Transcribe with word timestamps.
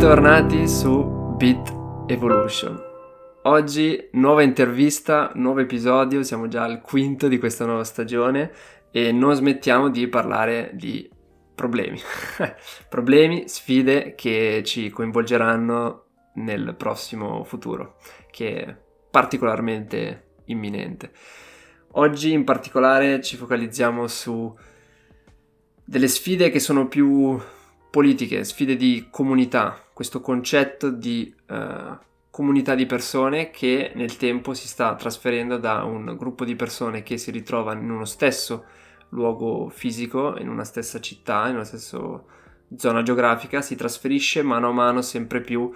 Bentornati 0.00 0.66
su 0.66 1.34
Beat 1.36 1.74
Evolution. 2.06 2.82
Oggi 3.42 4.08
nuova 4.12 4.40
intervista, 4.40 5.30
nuovo 5.34 5.60
episodio, 5.60 6.22
siamo 6.22 6.48
già 6.48 6.64
al 6.64 6.80
quinto 6.80 7.28
di 7.28 7.38
questa 7.38 7.66
nuova 7.66 7.84
stagione 7.84 8.50
e 8.90 9.12
non 9.12 9.34
smettiamo 9.34 9.90
di 9.90 10.08
parlare 10.08 10.70
di 10.72 11.06
problemi. 11.54 12.00
problemi, 12.88 13.46
sfide 13.46 14.14
che 14.14 14.62
ci 14.64 14.88
coinvolgeranno 14.88 16.06
nel 16.36 16.74
prossimo 16.78 17.44
futuro, 17.44 17.96
che 18.30 18.56
è 18.56 18.76
particolarmente 19.10 20.36
imminente. 20.46 21.12
Oggi 21.92 22.32
in 22.32 22.44
particolare 22.44 23.20
ci 23.20 23.36
focalizziamo 23.36 24.06
su 24.06 24.56
delle 25.84 26.08
sfide 26.08 26.48
che 26.48 26.58
sono 26.58 26.88
più 26.88 27.38
politiche, 27.90 28.44
sfide 28.44 28.76
di 28.76 29.08
comunità, 29.10 29.89
questo 30.00 30.22
concetto 30.22 30.88
di 30.88 31.30
uh, 31.50 31.94
comunità 32.30 32.74
di 32.74 32.86
persone 32.86 33.50
che 33.50 33.92
nel 33.96 34.16
tempo 34.16 34.54
si 34.54 34.66
sta 34.66 34.94
trasferendo 34.94 35.58
da 35.58 35.84
un 35.84 36.16
gruppo 36.16 36.46
di 36.46 36.56
persone 36.56 37.02
che 37.02 37.18
si 37.18 37.30
ritrova 37.30 37.74
in 37.74 37.90
uno 37.90 38.06
stesso 38.06 38.64
luogo 39.10 39.68
fisico, 39.68 40.38
in 40.38 40.48
una 40.48 40.64
stessa 40.64 41.00
città, 41.00 41.48
in 41.48 41.56
una 41.56 41.64
stessa 41.64 41.98
zona 42.76 43.02
geografica, 43.02 43.60
si 43.60 43.76
trasferisce 43.76 44.40
mano 44.42 44.70
a 44.70 44.72
mano 44.72 45.02
sempre 45.02 45.42
più 45.42 45.70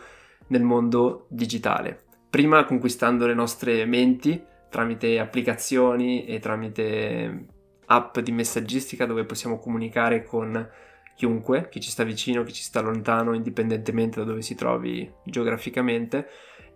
nel 0.46 0.62
mondo 0.62 1.26
digitale. 1.28 2.04
Prima 2.30 2.64
conquistando 2.64 3.26
le 3.26 3.34
nostre 3.34 3.84
menti 3.84 4.42
tramite 4.70 5.18
applicazioni 5.18 6.24
e 6.24 6.38
tramite 6.38 7.46
app 7.84 8.18
di 8.20 8.32
messaggistica 8.32 9.04
dove 9.04 9.26
possiamo 9.26 9.58
comunicare 9.58 10.24
con 10.24 10.66
chiunque, 11.14 11.68
chi 11.70 11.80
ci 11.80 11.90
sta 11.90 12.04
vicino, 12.04 12.42
chi 12.42 12.52
ci 12.52 12.62
sta 12.62 12.80
lontano, 12.80 13.34
indipendentemente 13.34 14.20
da 14.20 14.26
dove 14.26 14.42
si 14.42 14.54
trovi 14.54 15.10
geograficamente, 15.24 16.28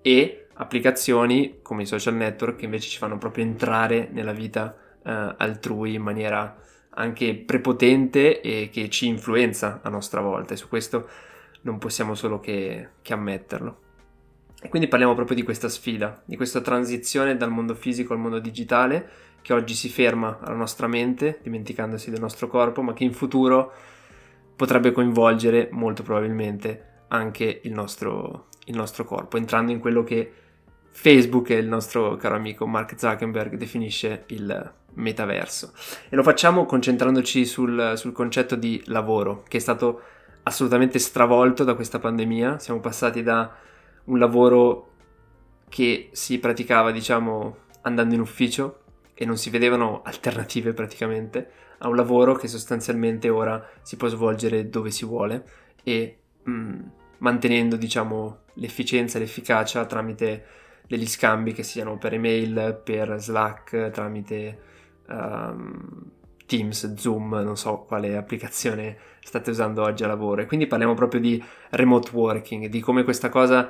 e 0.03 0.47
applicazioni 0.55 1.59
come 1.63 1.83
i 1.83 1.87
social 1.87 2.15
network 2.15 2.57
che 2.57 2.65
invece 2.65 2.89
ci 2.89 2.99
fanno 2.99 3.19
proprio 3.19 3.45
entrare 3.45 4.09
nella 4.11 4.33
vita 4.33 4.77
eh, 5.05 5.35
altrui 5.37 5.95
in 5.95 6.03
maniera 6.03 6.57
anche 6.91 7.37
prepotente 7.37 8.41
e 8.41 8.69
che 8.73 8.89
ci 8.89 9.07
influenza 9.07 9.81
a 9.83 9.89
nostra 9.89 10.21
volta 10.21 10.55
e 10.55 10.57
su 10.57 10.69
questo 10.69 11.09
non 11.63 11.79
possiamo 11.79 12.15
solo 12.15 12.41
che, 12.41 12.89
che 13.03 13.13
ammetterlo. 13.13 13.81
E 14.61 14.69
quindi 14.69 14.89
parliamo 14.89 15.15
proprio 15.15 15.37
di 15.37 15.45
questa 15.45 15.69
sfida, 15.69 16.21
di 16.25 16.37
questa 16.37 16.61
transizione 16.61 17.37
dal 17.37 17.51
mondo 17.51 17.75
fisico 17.75 18.13
al 18.13 18.19
mondo 18.19 18.41
digitale 18.41 19.27
che 19.41 19.53
oggi 19.53 19.75
si 19.75 19.89
ferma 19.89 20.41
alla 20.41 20.57
nostra 20.57 20.89
mente, 20.89 21.39
dimenticandosi 21.43 22.11
del 22.11 22.21
nostro 22.21 22.49
corpo, 22.49 22.83
ma 22.83 22.93
che 22.93 23.05
in 23.05 23.13
futuro 23.13 23.73
potrebbe 24.59 24.91
coinvolgere 24.91 25.69
molto 25.71 26.03
probabilmente 26.03 27.05
anche 27.09 27.61
il 27.63 27.73
nostro, 27.73 28.49
il 28.65 28.75
nostro 28.75 29.05
corpo, 29.05 29.37
entrando 29.37 29.71
in 29.71 29.79
quello 29.79 30.03
che 30.03 30.33
Facebook 30.91 31.51
e 31.51 31.59
il 31.59 31.69
nostro 31.69 32.17
caro 32.17 32.35
amico 32.35 32.67
Mark 32.67 32.99
Zuckerberg 32.99 33.55
definisce 33.55 34.25
il 34.31 34.73
metaverso. 34.95 35.73
E 36.09 36.17
lo 36.17 36.25
facciamo 36.25 36.67
concentrandoci 36.67 37.47
sul, 37.47 37.93
sul 37.95 38.11
concetto 38.11 38.57
di 38.57 38.83
lavoro, 38.87 39.45
che 39.47 39.59
è 39.59 39.61
stato 39.61 40.03
assolutamente 40.43 40.99
stravolto 40.99 41.63
da 41.63 41.75
questa 41.75 42.01
pandemia. 42.01 42.59
Siamo 42.59 42.81
passati 42.81 43.23
da 43.23 43.55
un 44.07 44.19
lavoro 44.19 44.91
che 45.69 46.09
si 46.11 46.41
praticava, 46.41 46.91
diciamo, 46.91 47.59
andando 47.83 48.15
in 48.15 48.21
ufficio 48.21 48.78
e 49.21 49.25
non 49.25 49.37
si 49.37 49.51
vedevano 49.51 50.03
alternative 50.05 50.73
praticamente, 50.73 51.51
a 51.79 51.89
un 51.89 51.97
lavoro 51.97 52.37
che 52.37 52.47
sostanzialmente 52.47 53.29
ora 53.29 53.69
si 53.83 53.97
può 53.97 54.07
svolgere 54.07 54.69
dove 54.69 54.93
si 54.93 55.05
vuole 55.05 55.45
e 55.83 56.19
mh, 56.45 56.51
mm, 56.53 56.81
mantenendo, 57.19 57.75
diciamo, 57.75 58.43
l'efficienza 58.55 59.19
e 59.19 59.23
l'efficacia 59.23 59.85
tramite 59.87 60.45
degli 60.87 61.07
scambi 61.09 61.53
che 61.53 61.65
siano 61.65 61.99
per 61.99 62.15
email, 62.15 62.81
per 62.85 63.17
Slack, 63.19 63.91
tramite 63.91 64.59
um, 65.09 66.11
Teams, 66.47 66.95
Zoom, 66.95 67.41
non 67.43 67.57
so 67.57 67.79
quale 67.89 68.17
applicazione 68.17 68.97
state 69.21 69.51
usando 69.51 69.83
oggi 69.83 70.05
a 70.05 70.07
lavoro. 70.07 70.43
E 70.43 70.47
quindi 70.47 70.69
parliamo 70.69 70.95
proprio 70.95 71.21
di 71.21 71.43
remote 71.71 72.11
working, 72.13 72.67
di 72.67 72.79
come 72.79 73.03
questa 73.03 73.31
cosa 73.31 73.69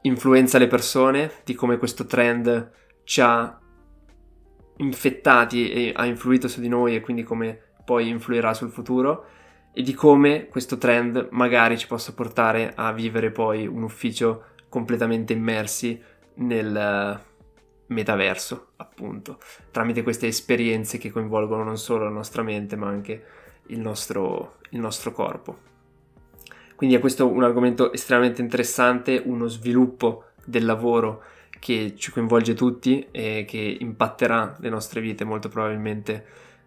influenza 0.00 0.56
le 0.56 0.66
persone, 0.66 1.30
di 1.44 1.54
come 1.54 1.76
questo 1.76 2.06
trend 2.06 2.72
ci 3.04 3.20
ha 3.20 3.60
infettati 4.78 5.70
e 5.70 5.92
ha 5.94 6.06
influito 6.06 6.48
su 6.48 6.60
di 6.60 6.68
noi 6.68 6.94
e 6.94 7.00
quindi 7.00 7.22
come 7.22 7.58
poi 7.84 8.08
influirà 8.08 8.52
sul 8.52 8.70
futuro 8.70 9.26
e 9.72 9.82
di 9.82 9.94
come 9.94 10.48
questo 10.48 10.78
trend 10.78 11.28
magari 11.30 11.78
ci 11.78 11.86
possa 11.86 12.14
portare 12.14 12.72
a 12.74 12.92
vivere 12.92 13.30
poi 13.30 13.66
un 13.66 13.82
ufficio 13.82 14.44
completamente 14.68 15.32
immersi 15.32 16.00
nel 16.34 17.22
metaverso, 17.88 18.68
appunto, 18.76 19.38
tramite 19.70 20.02
queste 20.02 20.26
esperienze 20.26 20.98
che 20.98 21.10
coinvolgono 21.10 21.62
non 21.62 21.78
solo 21.78 22.04
la 22.04 22.10
nostra 22.10 22.42
mente, 22.42 22.76
ma 22.76 22.88
anche 22.88 23.24
il 23.66 23.80
nostro, 23.80 24.56
il 24.70 24.80
nostro 24.80 25.12
corpo. 25.12 25.58
Quindi 26.74 26.96
è 26.96 27.00
questo 27.00 27.26
un 27.26 27.42
argomento 27.42 27.92
estremamente 27.92 28.42
interessante, 28.42 29.22
uno 29.24 29.46
sviluppo 29.46 30.24
del 30.44 30.64
lavoro 30.64 31.22
che 31.66 31.94
ci 31.96 32.12
coinvolge 32.12 32.54
tutti 32.54 33.08
e 33.10 33.44
che 33.44 33.76
impatterà 33.80 34.54
le 34.60 34.68
nostre 34.68 35.00
vite 35.00 35.24
molto 35.24 35.48
probabilmente 35.48 36.24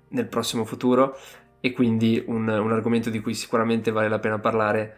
nel 0.10 0.28
prossimo 0.28 0.66
futuro. 0.66 1.18
E 1.62 1.72
quindi 1.72 2.22
un, 2.28 2.50
un 2.50 2.72
argomento 2.74 3.10
di 3.10 3.22
cui 3.22 3.34
sicuramente 3.34 3.92
vale 3.92 4.10
la 4.10 4.20
pena 4.20 4.40
parlare. 4.40 4.98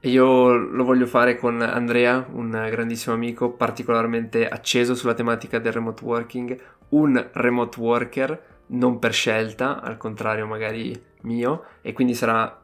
E 0.00 0.08
io 0.08 0.52
lo 0.52 0.82
voglio 0.82 1.06
fare 1.06 1.36
con 1.36 1.62
Andrea, 1.62 2.26
un 2.32 2.50
grandissimo 2.68 3.14
amico 3.14 3.52
particolarmente 3.52 4.48
acceso 4.48 4.96
sulla 4.96 5.14
tematica 5.14 5.60
del 5.60 5.72
remote 5.72 6.02
working, 6.02 6.60
un 6.88 7.28
remote 7.34 7.78
worker 7.78 8.42
non 8.72 8.98
per 8.98 9.12
scelta, 9.12 9.80
al 9.80 9.98
contrario 9.98 10.48
magari 10.48 11.00
mio, 11.20 11.66
e 11.80 11.92
quindi 11.92 12.14
sarà 12.14 12.60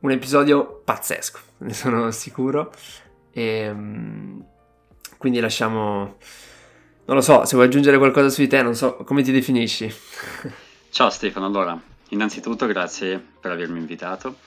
un 0.00 0.10
episodio 0.10 0.82
pazzesco, 0.84 1.38
ne 1.58 1.72
sono 1.72 2.10
sicuro. 2.10 2.72
E, 3.30 3.42
ehm, 3.42 4.44
quindi 5.22 5.38
lasciamo... 5.38 6.16
Non 7.04 7.16
lo 7.16 7.20
so, 7.20 7.44
se 7.44 7.54
vuoi 7.54 7.68
aggiungere 7.68 7.96
qualcosa 7.96 8.28
su 8.28 8.40
di 8.40 8.48
te, 8.48 8.60
non 8.60 8.74
so, 8.74 8.96
come 8.96 9.22
ti 9.22 9.30
definisci? 9.30 9.92
Ciao 10.90 11.10
Stefano, 11.10 11.46
allora, 11.46 11.80
innanzitutto 12.08 12.66
grazie 12.66 13.24
per 13.40 13.52
avermi 13.52 13.78
invitato. 13.78 14.38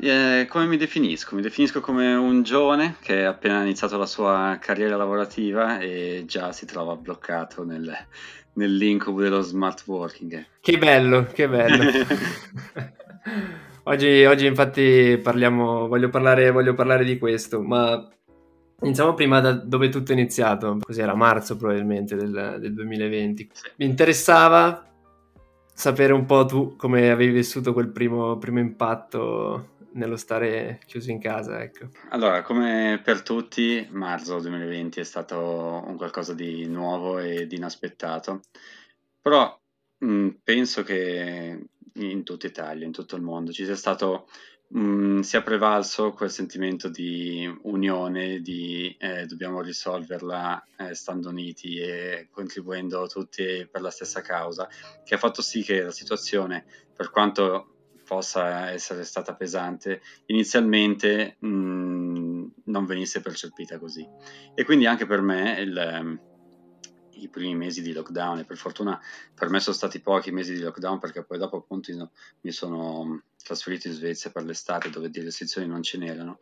Eh, 0.00 0.46
come 0.48 0.66
mi 0.66 0.76
definisco? 0.76 1.36
Mi 1.36 1.42
definisco 1.42 1.78
come 1.78 2.12
un 2.12 2.42
giovane 2.42 2.96
che 3.00 3.24
ha 3.24 3.30
appena 3.30 3.62
iniziato 3.62 3.96
la 3.96 4.06
sua 4.06 4.58
carriera 4.60 4.96
lavorativa 4.96 5.78
e 5.78 6.24
già 6.26 6.50
si 6.50 6.66
trova 6.66 6.96
bloccato 6.96 7.62
nel, 7.62 7.96
nell'incubo 8.54 9.20
dello 9.20 9.42
smart 9.42 9.84
working. 9.86 10.44
Che 10.60 10.78
bello, 10.78 11.28
che 11.32 11.48
bello. 11.48 11.84
oggi, 13.84 14.24
oggi, 14.24 14.46
infatti 14.46 15.20
parliamo, 15.22 15.86
voglio 15.86 16.08
parlare, 16.08 16.50
voglio 16.50 16.74
parlare 16.74 17.04
di 17.04 17.16
questo, 17.16 17.62
ma 17.62 18.08
iniziamo 18.80 19.14
prima 19.14 19.40
da 19.40 19.52
dove 19.52 19.88
tutto 19.88 20.12
è 20.12 20.14
iniziato, 20.14 20.78
cos'era 20.80 21.14
marzo 21.14 21.56
probabilmente 21.56 22.16
del, 22.16 22.58
del 22.60 22.74
2020. 22.74 23.50
Sì. 23.52 23.70
Mi 23.76 23.86
interessava 23.86 24.86
sapere 25.72 26.12
un 26.12 26.24
po' 26.24 26.44
tu 26.46 26.76
come 26.76 27.10
avevi 27.10 27.32
vissuto 27.32 27.72
quel 27.72 27.90
primo, 27.90 28.38
primo 28.38 28.60
impatto 28.60 29.72
nello 29.94 30.16
stare 30.16 30.80
chiuso 30.86 31.10
in 31.10 31.20
casa, 31.20 31.62
ecco. 31.62 31.88
Allora, 32.10 32.42
come 32.42 33.00
per 33.02 33.22
tutti, 33.22 33.86
marzo 33.90 34.40
2020 34.40 35.00
è 35.00 35.04
stato 35.04 35.38
un 35.86 35.96
qualcosa 35.96 36.34
di 36.34 36.66
nuovo 36.66 37.18
ed 37.18 37.52
inaspettato, 37.52 38.40
però 39.20 39.56
mh, 39.98 40.28
penso 40.42 40.82
che 40.82 41.66
in 41.96 42.24
tutta 42.24 42.46
Italia, 42.46 42.86
in 42.86 42.92
tutto 42.92 43.16
il 43.16 43.22
mondo, 43.22 43.52
ci 43.52 43.64
sia 43.64 43.76
stato 43.76 44.26
mh, 44.74 45.20
sia 45.20 45.42
prevalso 45.42 46.12
quel 46.12 46.30
sentimento 46.30 46.88
di 46.88 47.48
unione, 47.62 48.40
di 48.40 48.94
eh, 48.98 49.24
dobbiamo 49.26 49.60
risolverla 49.60 50.64
eh, 50.78 50.94
stando 50.94 51.28
uniti 51.28 51.78
e 51.78 52.28
contribuendo 52.30 53.06
tutti 53.06 53.66
per 53.70 53.80
la 53.80 53.90
stessa 53.90 54.20
causa, 54.20 54.68
che 55.04 55.14
ha 55.14 55.18
fatto 55.18 55.42
sì 55.42 55.62
che 55.62 55.82
la 55.82 55.92
situazione, 55.92 56.64
per 56.94 57.10
quanto 57.10 57.68
possa 58.04 58.70
essere 58.70 59.04
stata 59.04 59.34
pesante, 59.34 60.02
inizialmente 60.26 61.36
mh, 61.38 61.48
mm, 61.48 62.46
non 62.64 62.84
venisse 62.84 63.20
percepita 63.20 63.78
così. 63.78 64.06
E 64.54 64.64
quindi 64.64 64.86
anche 64.86 65.06
per 65.06 65.20
me 65.22 65.58
il, 65.60 66.20
i 67.22 67.28
primi 67.28 67.54
mesi 67.54 67.82
di 67.82 67.92
lockdown, 67.92 68.38
e 68.38 68.44
per 68.44 68.56
fortuna 68.56 69.00
per 69.34 69.48
me 69.50 69.60
sono 69.60 69.74
stati 69.74 70.00
pochi 70.00 70.30
mesi 70.30 70.54
di 70.54 70.60
lockdown 70.60 70.98
perché 70.98 71.24
poi 71.24 71.38
dopo 71.38 71.56
appunto 71.56 72.10
mi 72.40 72.50
sono 72.50 73.22
trasferito 73.42 73.88
in 73.88 73.94
Svezia 73.94 74.30
per 74.30 74.44
l'estate 74.44 74.90
dove 74.90 75.10
di 75.10 75.20
restrizioni 75.20 75.66
non 75.66 75.82
ce 75.82 75.98
n'erano, 75.98 76.38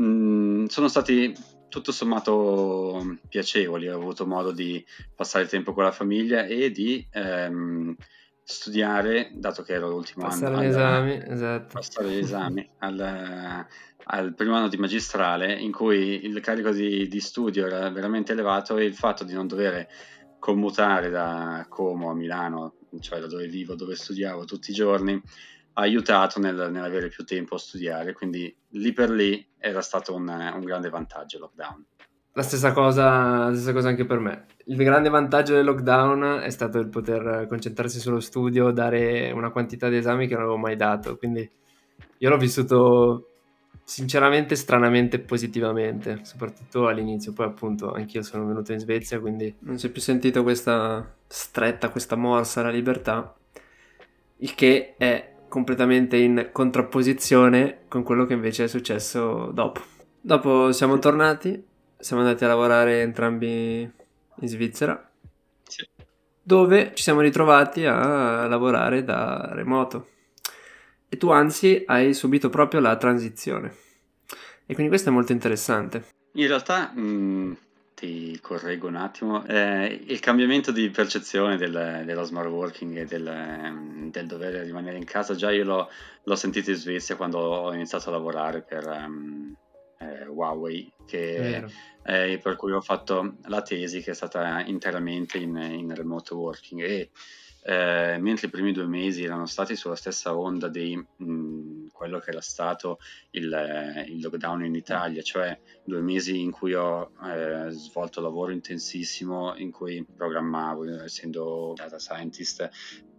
mm, 0.00 0.66
sono 0.66 0.88
stati 0.88 1.34
tutto 1.68 1.92
sommato 1.92 3.18
piacevoli, 3.28 3.88
ho 3.88 3.96
avuto 3.96 4.26
modo 4.26 4.52
di 4.52 4.84
passare 5.14 5.46
tempo 5.46 5.72
con 5.72 5.84
la 5.84 5.92
famiglia 5.92 6.44
e 6.44 6.70
di... 6.70 7.06
Ehm, 7.12 7.96
studiare, 8.44 9.30
dato 9.34 9.62
che 9.62 9.74
ero 9.74 9.88
l'ultimo 9.88 10.26
Passare 10.26 10.54
anno, 10.54 10.62
gli 10.62 10.66
al- 10.66 10.70
esami, 10.70 11.22
esatto. 11.24 11.68
passare 11.74 12.08
gli 12.10 12.18
esami 12.18 12.70
al, 12.78 13.66
al 14.04 14.34
primo 14.34 14.56
anno 14.56 14.68
di 14.68 14.76
magistrale, 14.76 15.54
in 15.54 15.72
cui 15.72 16.24
il 16.24 16.40
carico 16.40 16.70
di, 16.70 17.06
di 17.08 17.20
studio 17.20 17.66
era 17.66 17.88
veramente 17.90 18.32
elevato 18.32 18.76
e 18.76 18.84
il 18.84 18.94
fatto 18.94 19.24
di 19.24 19.32
non 19.32 19.46
dover 19.46 19.86
commutare 20.38 21.08
da 21.08 21.66
Como 21.68 22.10
a 22.10 22.14
Milano, 22.14 22.74
cioè 23.00 23.20
da 23.20 23.28
dove 23.28 23.46
vivo, 23.46 23.74
dove 23.76 23.94
studiavo 23.94 24.44
tutti 24.44 24.70
i 24.70 24.74
giorni, 24.74 25.20
ha 25.74 25.80
aiutato 25.80 26.40
nel- 26.40 26.68
nell'avere 26.70 27.08
più 27.08 27.24
tempo 27.24 27.54
a 27.54 27.58
studiare, 27.58 28.12
quindi 28.12 28.54
lì 28.70 28.92
per 28.92 29.10
lì 29.10 29.48
era 29.58 29.80
stato 29.80 30.14
un, 30.14 30.28
un 30.28 30.60
grande 30.64 30.88
vantaggio 30.88 31.36
il 31.36 31.42
lockdown. 31.42 31.84
La 32.34 32.42
stessa 32.42 32.72
cosa, 32.72 33.48
la 33.48 33.54
stessa 33.54 33.72
cosa 33.72 33.88
anche 33.88 34.06
per 34.06 34.18
me. 34.18 34.46
Il 34.66 34.76
grande 34.76 35.10
vantaggio 35.10 35.54
del 35.54 35.66
lockdown 35.66 36.40
è 36.42 36.48
stato 36.48 36.78
il 36.78 36.88
poter 36.88 37.46
concentrarsi 37.46 38.00
sullo 38.00 38.20
studio, 38.20 38.70
dare 38.70 39.30
una 39.32 39.50
quantità 39.50 39.90
di 39.90 39.96
esami 39.96 40.26
che 40.26 40.34
non 40.34 40.44
avevo 40.44 40.56
mai 40.56 40.76
dato. 40.76 41.16
Quindi 41.18 41.48
io 42.18 42.28
l'ho 42.30 42.38
vissuto 42.38 43.26
sinceramente 43.84 44.54
stranamente 44.54 45.18
positivamente, 45.18 46.20
soprattutto 46.22 46.88
all'inizio. 46.88 47.34
Poi 47.34 47.46
appunto 47.46 47.92
anch'io 47.92 48.22
sono 48.22 48.46
venuto 48.46 48.72
in 48.72 48.78
Svezia, 48.78 49.20
quindi 49.20 49.54
non 49.60 49.78
si 49.78 49.88
è 49.88 49.90
più 49.90 50.00
sentito 50.00 50.42
questa 50.42 51.14
stretta, 51.26 51.90
questa 51.90 52.16
morsa 52.16 52.60
alla 52.60 52.70
libertà, 52.70 53.34
il 54.38 54.54
che 54.54 54.94
è 54.96 55.34
completamente 55.48 56.16
in 56.16 56.48
contrapposizione 56.50 57.80
con 57.88 58.02
quello 58.02 58.24
che 58.24 58.32
invece 58.32 58.64
è 58.64 58.68
successo 58.68 59.50
dopo. 59.52 59.82
Dopo 60.18 60.72
siamo 60.72 60.98
tornati, 60.98 61.62
siamo 62.02 62.22
andati 62.22 62.44
a 62.44 62.48
lavorare 62.48 63.00
entrambi 63.00 63.80
in 63.80 64.48
Svizzera, 64.48 65.10
Sì. 65.62 65.86
dove 66.42 66.92
ci 66.94 67.02
siamo 67.02 67.20
ritrovati 67.20 67.86
a 67.86 68.46
lavorare 68.48 69.04
da 69.04 69.50
remoto. 69.52 70.08
E 71.08 71.16
tu 71.16 71.30
anzi 71.30 71.82
hai 71.86 72.12
subito 72.12 72.48
proprio 72.50 72.80
la 72.80 72.96
transizione. 72.96 73.74
E 74.66 74.74
quindi 74.74 74.88
questo 74.88 75.10
è 75.10 75.12
molto 75.12 75.32
interessante. 75.32 76.04
In 76.32 76.46
realtà, 76.46 76.90
mh, 76.92 77.56
ti 77.94 78.40
correggo 78.40 78.88
un 78.88 78.96
attimo, 78.96 79.44
eh, 79.46 80.00
il 80.06 80.18
cambiamento 80.20 80.72
di 80.72 80.88
percezione 80.90 81.56
del- 81.56 82.02
dello 82.06 82.24
smart 82.24 82.48
working 82.48 82.96
e 82.96 83.04
del, 83.04 83.26
ehm, 83.26 84.10
del 84.10 84.26
dover 84.26 84.64
rimanere 84.64 84.96
in 84.96 85.04
casa, 85.04 85.34
già 85.34 85.50
io 85.52 85.64
l'ho, 85.64 85.88
l'ho 86.22 86.34
sentito 86.34 86.70
in 86.70 86.76
Svezia 86.76 87.16
quando 87.16 87.38
ho 87.38 87.72
iniziato 87.74 88.08
a 88.08 88.12
lavorare 88.12 88.62
per 88.62 88.88
ehm, 88.88 89.54
eh, 90.02 90.26
Huawei, 90.26 90.92
che, 91.06 91.64
eh, 92.04 92.38
per 92.42 92.56
cui 92.56 92.72
ho 92.72 92.80
fatto 92.80 93.36
la 93.46 93.62
tesi 93.62 94.00
che 94.00 94.12
è 94.12 94.14
stata 94.14 94.62
interamente 94.64 95.38
in, 95.38 95.56
in 95.56 95.94
remote 95.94 96.34
working. 96.34 96.82
E 96.82 97.10
eh, 97.64 98.18
mentre 98.18 98.48
i 98.48 98.50
primi 98.50 98.72
due 98.72 98.86
mesi 98.86 99.22
erano 99.22 99.46
stati 99.46 99.76
sulla 99.76 99.94
stessa 99.94 100.36
onda 100.36 100.66
di 100.66 100.96
mh, 100.96 101.88
quello 101.92 102.18
che 102.18 102.30
era 102.30 102.40
stato 102.40 102.98
il, 103.30 104.04
il 104.08 104.20
lockdown 104.20 104.64
in 104.64 104.74
Italia, 104.74 105.22
cioè 105.22 105.56
due 105.84 106.00
mesi 106.00 106.40
in 106.40 106.50
cui 106.50 106.74
ho 106.74 107.12
eh, 107.24 107.70
svolto 107.70 108.20
lavoro 108.20 108.50
intensissimo, 108.50 109.54
in 109.56 109.70
cui 109.70 110.04
programmavo, 110.04 111.04
essendo 111.04 111.72
data 111.76 112.00
scientist, 112.00 112.68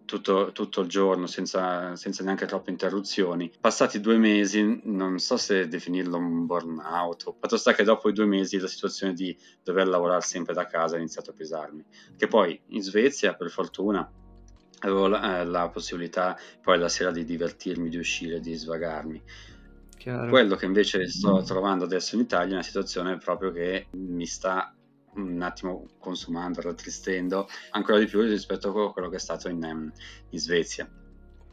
tutto, 0.05 0.51
tutto 0.51 0.81
il 0.81 0.88
giorno 0.88 1.27
senza, 1.27 1.95
senza 1.95 2.23
neanche 2.23 2.45
troppe 2.45 2.71
interruzioni. 2.71 3.51
Passati 3.59 4.00
due 4.00 4.17
mesi, 4.17 4.81
non 4.83 5.19
so 5.19 5.38
se 5.38 5.67
definirlo 5.67 6.17
un 6.17 6.45
burnout, 6.45 7.35
fatto 7.39 7.57
sta 7.57 7.73
che 7.73 7.83
dopo 7.83 8.09
i 8.09 8.13
due 8.13 8.25
mesi 8.25 8.59
la 8.59 8.67
situazione 8.67 9.13
di 9.13 9.35
dover 9.63 9.88
lavorare 9.88 10.21
sempre 10.21 10.53
da 10.53 10.67
casa 10.67 10.95
ha 10.95 11.00
iniziato 11.00 11.31
a 11.31 11.33
pesarmi. 11.33 11.83
Che 12.17 12.27
poi 12.27 12.59
in 12.67 12.81
Svezia, 12.81 13.33
per 13.33 13.50
fortuna, 13.50 14.09
avevo 14.79 15.07
la, 15.07 15.39
eh, 15.39 15.45
la 15.45 15.69
possibilità 15.69 16.38
poi 16.61 16.77
la 16.77 16.89
sera 16.89 17.11
di 17.11 17.23
divertirmi, 17.23 17.89
di 17.89 17.97
uscire, 17.97 18.39
di 18.39 18.53
svagarmi. 18.53 19.21
Chiaro. 19.97 20.29
Quello 20.29 20.55
che 20.55 20.65
invece 20.65 21.07
sto 21.07 21.41
trovando 21.44 21.85
adesso 21.85 22.15
in 22.15 22.21
Italia 22.21 22.51
è 22.51 22.53
una 22.55 22.63
situazione 22.63 23.17
proprio 23.17 23.51
che 23.51 23.88
mi 23.91 24.25
sta 24.25 24.73
un 25.15 25.42
attimo 25.42 25.88
consumando, 26.00 26.62
rattristendo 26.62 27.48
ancora 27.71 28.00
di 28.00 28.06
più 28.06 28.21
rispetto 28.21 28.69
a 28.69 28.92
quello 28.94 29.10
che 29.10 29.18
è 29.18 29.19
stato 29.19 29.50
in, 29.50 29.63
ehm, 29.63 29.92
in 30.30 30.39
Svezia. 30.39 30.89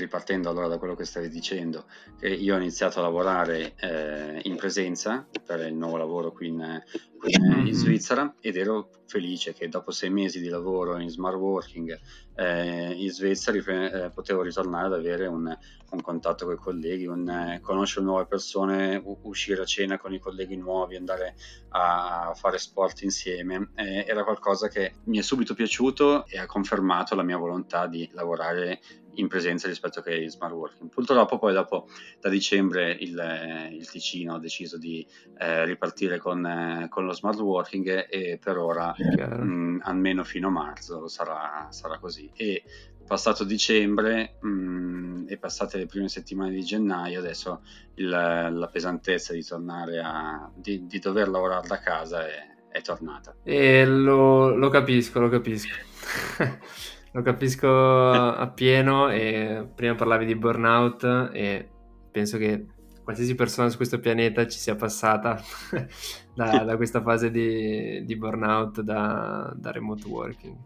Ripartendo 0.01 0.49
allora 0.49 0.67
da 0.67 0.79
quello 0.79 0.95
che 0.95 1.05
stavi 1.05 1.29
dicendo, 1.29 1.85
io 2.23 2.55
ho 2.55 2.59
iniziato 2.59 3.01
a 3.01 3.03
lavorare 3.03 3.75
eh, 3.77 4.41
in 4.45 4.57
presenza 4.57 5.29
per 5.45 5.61
il 5.61 5.75
nuovo 5.75 5.99
lavoro 5.99 6.33
qui 6.33 6.49
in, 6.49 6.83
qui 7.19 7.31
in- 7.35 7.49
Mhm. 7.51 7.71
Svizzera 7.73 8.35
ed 8.41 8.57
ero 8.57 8.89
felice 9.07 9.53
che 9.53 9.69
dopo 9.69 9.91
sei 9.91 10.09
mesi 10.09 10.41
di 10.41 10.49
lavoro 10.49 10.99
in 10.99 11.11
smart 11.11 11.37
working 11.37 11.99
eh, 12.37 12.93
in 12.93 13.11
Svezia 13.11 13.53
ripre- 13.53 13.91
eh, 14.05 14.11
potevo 14.11 14.41
ritornare 14.41 14.87
ad 14.87 14.95
avere 14.95 15.27
un, 15.27 15.45
un 15.91 16.01
contatto 16.01 16.47
con 16.47 16.55
i 16.55 16.57
colleghi, 16.57 17.07
un, 17.07 17.29
eh, 17.29 17.61
conoscere 17.61 18.05
nuove 18.07 18.25
persone, 18.27 19.03
uscire 19.23 19.61
a 19.61 19.67
cena 19.67 19.99
con 19.99 20.15
i 20.15 20.19
colleghi 20.19 20.57
nuovi, 20.57 20.97
andare 20.97 21.35
a 21.71 22.33
fare 22.35 22.57
sport 22.59 23.03
insieme. 23.03 23.71
Era 23.75 24.25
qualcosa 24.25 24.69
che 24.69 24.95
mi 25.05 25.19
è 25.19 25.23
subito 25.23 25.53
piaciuto 25.55 26.25
e 26.27 26.39
ha 26.39 26.47
confermato 26.47 27.15
la 27.15 27.23
mia 27.23 27.37
volontà 27.37 27.87
di 27.87 28.09
lavorare 28.13 28.81
in 29.15 29.29
presenza 29.29 29.67
rispetto 29.69 30.01
che 30.01 30.15
in 30.17 30.31
smart 30.31 30.53
working. 30.55 30.91
Purtroppo 30.91 31.39
poi 31.39 31.53
dopo 31.53 31.89
da 32.21 32.29
dicembre 32.29 32.93
il, 32.93 33.19
eh, 33.19 33.75
il 33.75 33.89
Ticino 33.89 34.35
ha 34.35 34.39
deciso 34.39 34.79
di 34.79 35.07
eh, 35.39 35.65
ripartire 35.65 36.19
con, 36.19 36.45
eh, 36.47 36.87
con 36.89 37.05
lo 37.05 37.13
smart 37.13 37.39
working 37.41 38.07
e 38.09 38.39
per 38.43 38.57
ora 38.59 38.95
Chiaro. 38.95 39.43
mm, 39.45 39.81
almeno 39.83 40.25
fino 40.25 40.49
a 40.49 40.51
marzo 40.51 41.09
sarà, 41.09 41.67
sarà 41.71 41.99
così. 41.99 42.31
E 42.35 42.63
passato 43.07 43.43
dicembre 43.45 44.39
mm, 44.45 45.25
e 45.29 45.37
passate 45.37 45.79
le 45.79 45.87
prime 45.87 46.09
settimane 46.09 46.51
di 46.53 46.63
gennaio, 46.63 47.19
adesso 47.19 47.63
il- 47.95 48.09
la 48.09 48.69
pesantezza 48.71 49.33
di 49.33 49.45
tornare 49.45 49.99
a 49.99 50.51
di, 50.55 50.87
di 50.87 50.99
dover 51.01 51.29
lavorare 51.29 51.67
da 51.67 51.79
casa 51.81 52.27
è, 52.27 52.47
è 52.71 52.81
tornata. 52.83 53.35
E 53.43 53.85
lo, 53.85 54.55
lo 54.55 54.69
capisco, 54.69 55.19
lo 55.19 55.29
capisco. 55.29 55.75
lo 57.13 57.23
capisco 57.23 58.11
appieno 58.11 59.11
e 59.11 59.69
prima 59.75 59.95
parlavi 59.95 60.27
di 60.27 60.37
burnout 60.37 61.31
e 61.33 61.69
penso 62.11 62.39
che 62.39 62.67
qualsiasi 63.03 63.35
persona 63.35 63.69
su 63.69 63.77
questo 63.77 63.99
pianeta 63.99 64.47
ci 64.47 64.59
sia 64.59 64.77
passata 64.77 65.41
da, 66.35 66.65
da 66.65 66.77
questa 66.77 67.03
fase 67.03 67.31
di, 67.31 68.05
di 68.05 68.17
burnout 68.17 68.81
da, 68.83 69.53
da 69.57 69.73
remote 69.73 70.07
working. 70.07 70.57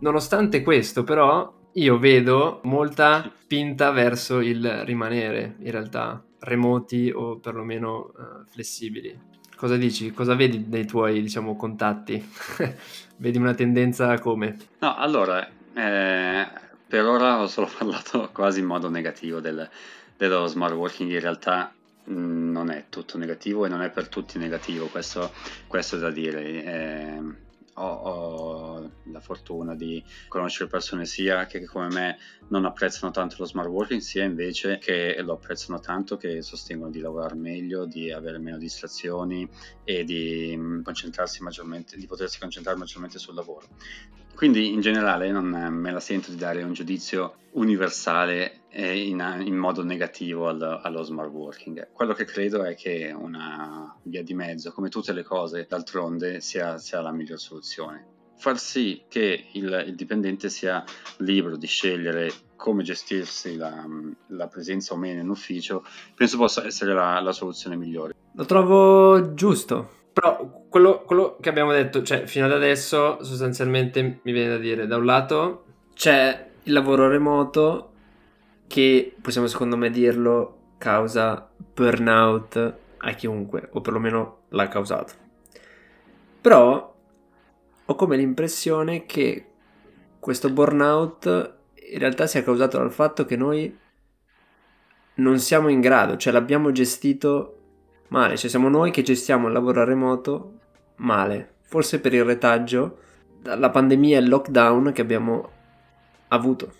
Nonostante 0.00 0.62
questo, 0.62 1.04
però, 1.04 1.58
io 1.74 1.98
vedo 1.98 2.60
molta 2.64 3.32
spinta 3.40 3.90
verso 3.90 4.40
il 4.40 4.84
rimanere, 4.84 5.56
in 5.60 5.70
realtà, 5.70 6.22
remoti 6.40 7.10
o 7.14 7.38
perlomeno 7.38 8.08
eh, 8.08 8.44
flessibili. 8.46 9.28
Cosa 9.56 9.76
dici? 9.76 10.10
Cosa 10.12 10.34
vedi 10.34 10.64
nei 10.66 10.86
tuoi, 10.86 11.20
diciamo, 11.20 11.54
contatti? 11.54 12.22
vedi 13.18 13.38
una 13.38 13.54
tendenza 13.54 14.18
come? 14.18 14.56
No, 14.80 14.96
allora, 14.96 15.46
eh, 15.74 16.48
per 16.86 17.04
ora 17.04 17.40
ho 17.40 17.46
solo 17.46 17.70
parlato 17.76 18.30
quasi 18.32 18.60
in 18.60 18.66
modo 18.66 18.88
negativo 18.88 19.40
del- 19.40 19.68
dello 20.16 20.46
smart 20.46 20.74
working, 20.74 21.10
in 21.10 21.20
realtà 21.20 21.72
mh, 22.04 22.50
non 22.50 22.70
è 22.70 22.86
tutto 22.88 23.18
negativo 23.18 23.64
e 23.64 23.68
non 23.68 23.82
è 23.82 23.90
per 23.90 24.08
tutti 24.08 24.38
negativo, 24.38 24.86
questo, 24.86 25.32
questo 25.66 25.96
è 25.96 25.98
da 25.98 26.10
dire. 26.10 26.64
Eh, 26.64 27.48
ho, 27.74 27.86
ho 27.86 28.90
la 29.04 29.20
fortuna 29.20 29.74
di 29.74 30.02
conoscere 30.28 30.68
persone 30.68 31.06
sia 31.06 31.46
che 31.46 31.64
come 31.64 31.88
me 31.88 32.18
non 32.48 32.64
apprezzano 32.64 33.12
tanto 33.12 33.36
lo 33.38 33.46
smart 33.46 33.68
working, 33.68 34.00
sia 34.00 34.24
invece 34.24 34.78
che 34.78 35.16
lo 35.22 35.34
apprezzano 35.34 35.80
tanto, 35.80 36.16
che 36.16 36.42
sostengono 36.42 36.90
di 36.90 37.00
lavorare 37.00 37.34
meglio, 37.36 37.84
di 37.86 38.10
avere 38.10 38.38
meno 38.38 38.58
distrazioni 38.58 39.48
e 39.84 40.04
di 40.04 40.56
mh, 40.56 40.82
concentrarsi 40.82 41.42
maggiormente, 41.42 41.96
di 41.96 42.06
potersi 42.06 42.38
concentrare 42.38 42.76
maggiormente 42.78 43.18
sul 43.18 43.34
lavoro. 43.34 43.66
Quindi 44.34 44.72
in 44.72 44.80
generale 44.80 45.30
non 45.30 45.44
me 45.44 45.92
la 45.92 46.00
sento 46.00 46.30
di 46.30 46.36
dare 46.36 46.62
un 46.62 46.72
giudizio 46.72 47.34
universale 47.52 48.62
e 48.70 49.06
in, 49.06 49.42
in 49.44 49.56
modo 49.56 49.82
negativo 49.82 50.48
al- 50.48 50.80
allo 50.82 51.02
smart 51.02 51.30
working. 51.30 51.88
Quello 51.92 52.14
che 52.14 52.24
credo 52.24 52.62
è 52.62 52.74
che 52.74 53.14
una 53.14 53.94
via 54.04 54.22
di 54.22 54.32
mezzo, 54.34 54.72
come 54.72 54.88
tutte 54.88 55.12
le 55.12 55.24
cose, 55.24 55.66
d'altronde 55.68 56.40
sia, 56.40 56.78
sia 56.78 57.00
la 57.00 57.12
miglior 57.12 57.38
soluzione. 57.38 58.06
Far 58.36 58.58
sì 58.58 59.02
che 59.08 59.48
il, 59.52 59.84
il 59.88 59.94
dipendente 59.94 60.48
sia 60.48 60.82
libero 61.18 61.58
di 61.58 61.66
scegliere 61.66 62.32
come 62.56 62.82
gestirsi 62.82 63.56
la, 63.56 63.86
la 64.28 64.46
presenza 64.48 64.94
o 64.94 64.96
meno 64.96 65.20
in 65.20 65.28
ufficio, 65.28 65.84
penso 66.14 66.38
possa 66.38 66.64
essere 66.64 66.94
la, 66.94 67.20
la 67.20 67.32
soluzione 67.32 67.76
migliore. 67.76 68.14
Lo 68.32 68.44
trovo 68.46 69.34
giusto. 69.34 69.98
Però 70.20 70.66
quello, 70.68 71.00
quello 71.04 71.38
che 71.40 71.48
abbiamo 71.48 71.72
detto, 71.72 72.02
cioè 72.02 72.26
fino 72.26 72.44
ad 72.44 72.52
adesso 72.52 73.24
sostanzialmente 73.24 74.20
mi 74.20 74.32
viene 74.32 74.50
da 74.50 74.58
dire, 74.58 74.86
da 74.86 74.98
un 74.98 75.06
lato 75.06 75.64
c'è 75.94 76.50
il 76.64 76.74
lavoro 76.74 77.08
remoto 77.08 77.92
che 78.66 79.16
possiamo 79.18 79.46
secondo 79.46 79.78
me 79.78 79.88
dirlo 79.88 80.74
causa 80.76 81.48
burnout 81.56 82.74
a 82.98 83.12
chiunque, 83.12 83.70
o 83.72 83.80
perlomeno 83.80 84.40
l'ha 84.50 84.68
causato. 84.68 85.14
Però 86.42 86.94
ho 87.86 87.94
come 87.94 88.16
l'impressione 88.18 89.06
che 89.06 89.46
questo 90.18 90.50
burnout 90.50 91.54
in 91.92 91.98
realtà 91.98 92.26
sia 92.26 92.42
causato 92.42 92.76
dal 92.76 92.92
fatto 92.92 93.24
che 93.24 93.36
noi 93.36 93.74
non 95.14 95.38
siamo 95.38 95.68
in 95.68 95.80
grado, 95.80 96.18
cioè 96.18 96.30
l'abbiamo 96.30 96.72
gestito 96.72 97.59
male, 98.10 98.36
cioè 98.36 98.50
siamo 98.50 98.68
noi 98.68 98.90
che 98.90 99.02
gestiamo 99.02 99.46
il 99.48 99.52
lavoro 99.52 99.80
a 99.80 99.84
remoto 99.84 100.58
male, 100.96 101.54
forse 101.62 102.00
per 102.00 102.14
il 102.14 102.24
retaggio 102.24 102.98
dalla 103.40 103.70
pandemia 103.70 104.18
e 104.18 104.20
il 104.20 104.28
lockdown 104.28 104.92
che 104.92 105.00
abbiamo 105.00 105.50
avuto. 106.28 106.74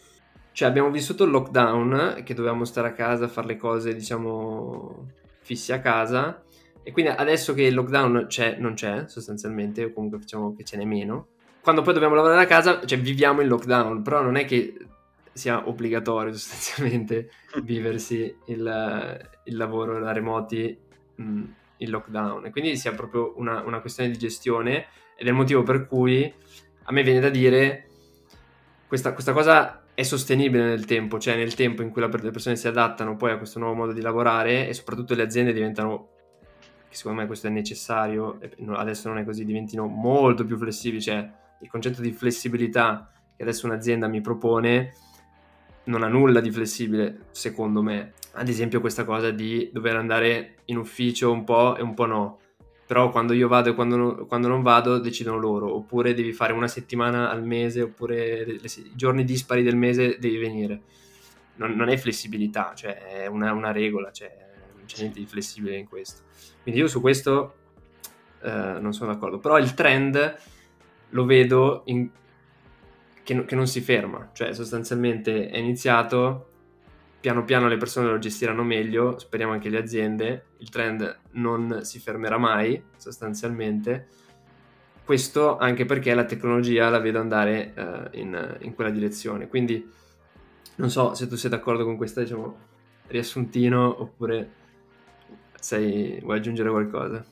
Cioè 0.52 0.68
abbiamo 0.68 0.90
vissuto 0.90 1.24
il 1.24 1.30
lockdown, 1.30 2.22
che 2.24 2.34
dovevamo 2.34 2.64
stare 2.64 2.88
a 2.88 2.92
casa, 2.92 3.28
fare 3.28 3.46
le 3.46 3.56
cose, 3.56 3.94
diciamo, 3.94 5.06
fissi 5.40 5.72
a 5.72 5.80
casa, 5.80 6.42
e 6.82 6.92
quindi 6.92 7.12
adesso 7.12 7.54
che 7.54 7.62
il 7.62 7.74
lockdown 7.74 8.26
c'è, 8.26 8.56
non 8.58 8.74
c'è 8.74 9.04
sostanzialmente, 9.06 9.84
o 9.84 9.92
comunque 9.92 10.18
facciamo 10.18 10.54
che 10.54 10.64
ce 10.64 10.76
n'è 10.76 10.84
meno, 10.84 11.28
quando 11.62 11.82
poi 11.82 11.92
dobbiamo 11.92 12.14
lavorare 12.14 12.42
a 12.42 12.46
casa, 12.46 12.84
cioè 12.84 12.98
viviamo 12.98 13.40
il 13.40 13.48
lockdown, 13.48 14.02
però 14.02 14.22
non 14.22 14.36
è 14.36 14.44
che 14.44 14.76
sia 15.32 15.68
obbligatorio 15.68 16.32
sostanzialmente 16.34 17.30
viversi 17.62 18.34
il, 18.46 19.28
il 19.44 19.56
lavoro 19.56 20.00
da 20.00 20.12
remoti 20.12 20.88
mh, 21.20 21.42
in 21.78 21.90
lockdown. 21.90 22.46
E 22.46 22.50
quindi 22.50 22.76
sia 22.76 22.92
proprio 22.92 23.34
una, 23.36 23.62
una 23.62 23.80
questione 23.80 24.10
di 24.10 24.18
gestione 24.18 24.86
ed 25.16 25.26
è 25.26 25.30
il 25.30 25.34
motivo 25.34 25.62
per 25.62 25.86
cui 25.86 26.32
a 26.84 26.92
me 26.92 27.02
viene 27.02 27.20
da 27.20 27.28
dire 27.28 27.86
questa, 28.86 29.12
questa 29.12 29.32
cosa 29.32 29.84
è 29.94 30.02
sostenibile 30.02 30.64
nel 30.64 30.86
tempo, 30.86 31.18
cioè 31.18 31.36
nel 31.36 31.54
tempo 31.54 31.82
in 31.82 31.90
cui 31.90 32.00
le 32.00 32.30
persone 32.30 32.56
si 32.56 32.66
adattano 32.66 33.16
poi 33.16 33.32
a 33.32 33.36
questo 33.36 33.58
nuovo 33.58 33.74
modo 33.74 33.92
di 33.92 34.00
lavorare 34.00 34.66
e 34.66 34.74
soprattutto 34.74 35.14
le 35.14 35.22
aziende 35.22 35.52
diventano, 35.52 36.08
che 36.88 36.96
secondo 36.96 37.20
me 37.20 37.26
questo 37.26 37.48
è 37.48 37.50
necessario, 37.50 38.40
adesso 38.72 39.08
non 39.08 39.18
è 39.18 39.24
così, 39.24 39.44
diventino 39.44 39.86
molto 39.86 40.44
più 40.44 40.56
flessibili, 40.56 41.02
cioè 41.02 41.30
il 41.60 41.68
concetto 41.68 42.00
di 42.00 42.12
flessibilità 42.12 43.12
che 43.36 43.42
adesso 43.42 43.66
un'azienda 43.66 44.08
mi 44.08 44.22
propone 44.22 44.94
non 45.84 46.02
ha 46.02 46.08
nulla 46.08 46.40
di 46.40 46.50
flessibile, 46.50 47.26
secondo 47.30 47.82
me. 47.82 48.14
Ad 48.40 48.48
esempio 48.48 48.80
questa 48.80 49.04
cosa 49.04 49.30
di 49.30 49.68
dover 49.70 49.96
andare 49.96 50.54
in 50.66 50.78
ufficio 50.78 51.30
un 51.30 51.44
po' 51.44 51.76
e 51.76 51.82
un 51.82 51.92
po' 51.92 52.06
no. 52.06 52.38
Però 52.86 53.10
quando 53.10 53.34
io 53.34 53.48
vado 53.48 53.68
e 53.68 53.74
quando 53.74 54.24
quando 54.26 54.48
non 54.48 54.62
vado 54.62 54.98
decidono 54.98 55.36
loro. 55.36 55.74
Oppure 55.74 56.14
devi 56.14 56.32
fare 56.32 56.54
una 56.54 56.66
settimana 56.66 57.28
al 57.28 57.44
mese, 57.44 57.82
oppure 57.82 58.40
i 58.42 58.92
giorni 58.94 59.24
dispari 59.24 59.62
del 59.62 59.76
mese 59.76 60.16
devi 60.18 60.38
venire. 60.38 60.80
Non, 61.56 61.72
non 61.72 61.90
è 61.90 61.98
flessibilità, 61.98 62.72
cioè 62.74 63.24
è 63.24 63.26
una, 63.26 63.52
una 63.52 63.72
regola, 63.72 64.10
cioè 64.10 64.34
non 64.74 64.86
c'è 64.86 65.00
niente 65.00 65.20
di 65.20 65.26
flessibile 65.26 65.76
in 65.76 65.86
questo. 65.86 66.22
Quindi 66.62 66.80
io 66.80 66.88
su 66.88 67.02
questo 67.02 67.56
eh, 68.40 68.78
non 68.80 68.94
sono 68.94 69.12
d'accordo. 69.12 69.38
Però 69.38 69.58
il 69.58 69.74
trend 69.74 70.38
lo 71.10 71.24
vedo 71.26 71.82
in, 71.84 72.08
che, 73.22 73.44
che 73.44 73.54
non 73.54 73.66
si 73.66 73.82
ferma, 73.82 74.30
cioè 74.32 74.54
sostanzialmente 74.54 75.50
è 75.50 75.58
iniziato, 75.58 76.49
piano 77.20 77.44
piano 77.44 77.68
le 77.68 77.76
persone 77.76 78.08
lo 78.08 78.18
gestiranno 78.18 78.62
meglio, 78.62 79.18
speriamo 79.18 79.52
anche 79.52 79.68
le 79.68 79.78
aziende, 79.78 80.46
il 80.58 80.70
trend 80.70 81.18
non 81.32 81.80
si 81.82 81.98
fermerà 81.98 82.38
mai 82.38 82.82
sostanzialmente, 82.96 84.08
questo 85.04 85.58
anche 85.58 85.84
perché 85.84 86.14
la 86.14 86.24
tecnologia 86.24 86.88
la 86.88 86.98
vedo 86.98 87.20
andare 87.20 87.74
uh, 87.76 88.16
in, 88.16 88.58
in, 88.60 88.74
quella 88.74 88.90
direzione, 88.90 89.48
quindi 89.48 89.86
non 90.76 90.88
so 90.88 91.14
se 91.14 91.26
tu 91.26 91.36
sei 91.36 91.50
d'accordo 91.50 91.84
con 91.84 91.96
questo 91.96 92.20
diciamo, 92.20 92.56
riassuntino 93.08 94.00
oppure 94.00 94.52
sei, 95.58 96.20
vuoi 96.22 96.38
aggiungere 96.38 96.70
qualcosa. 96.70 97.22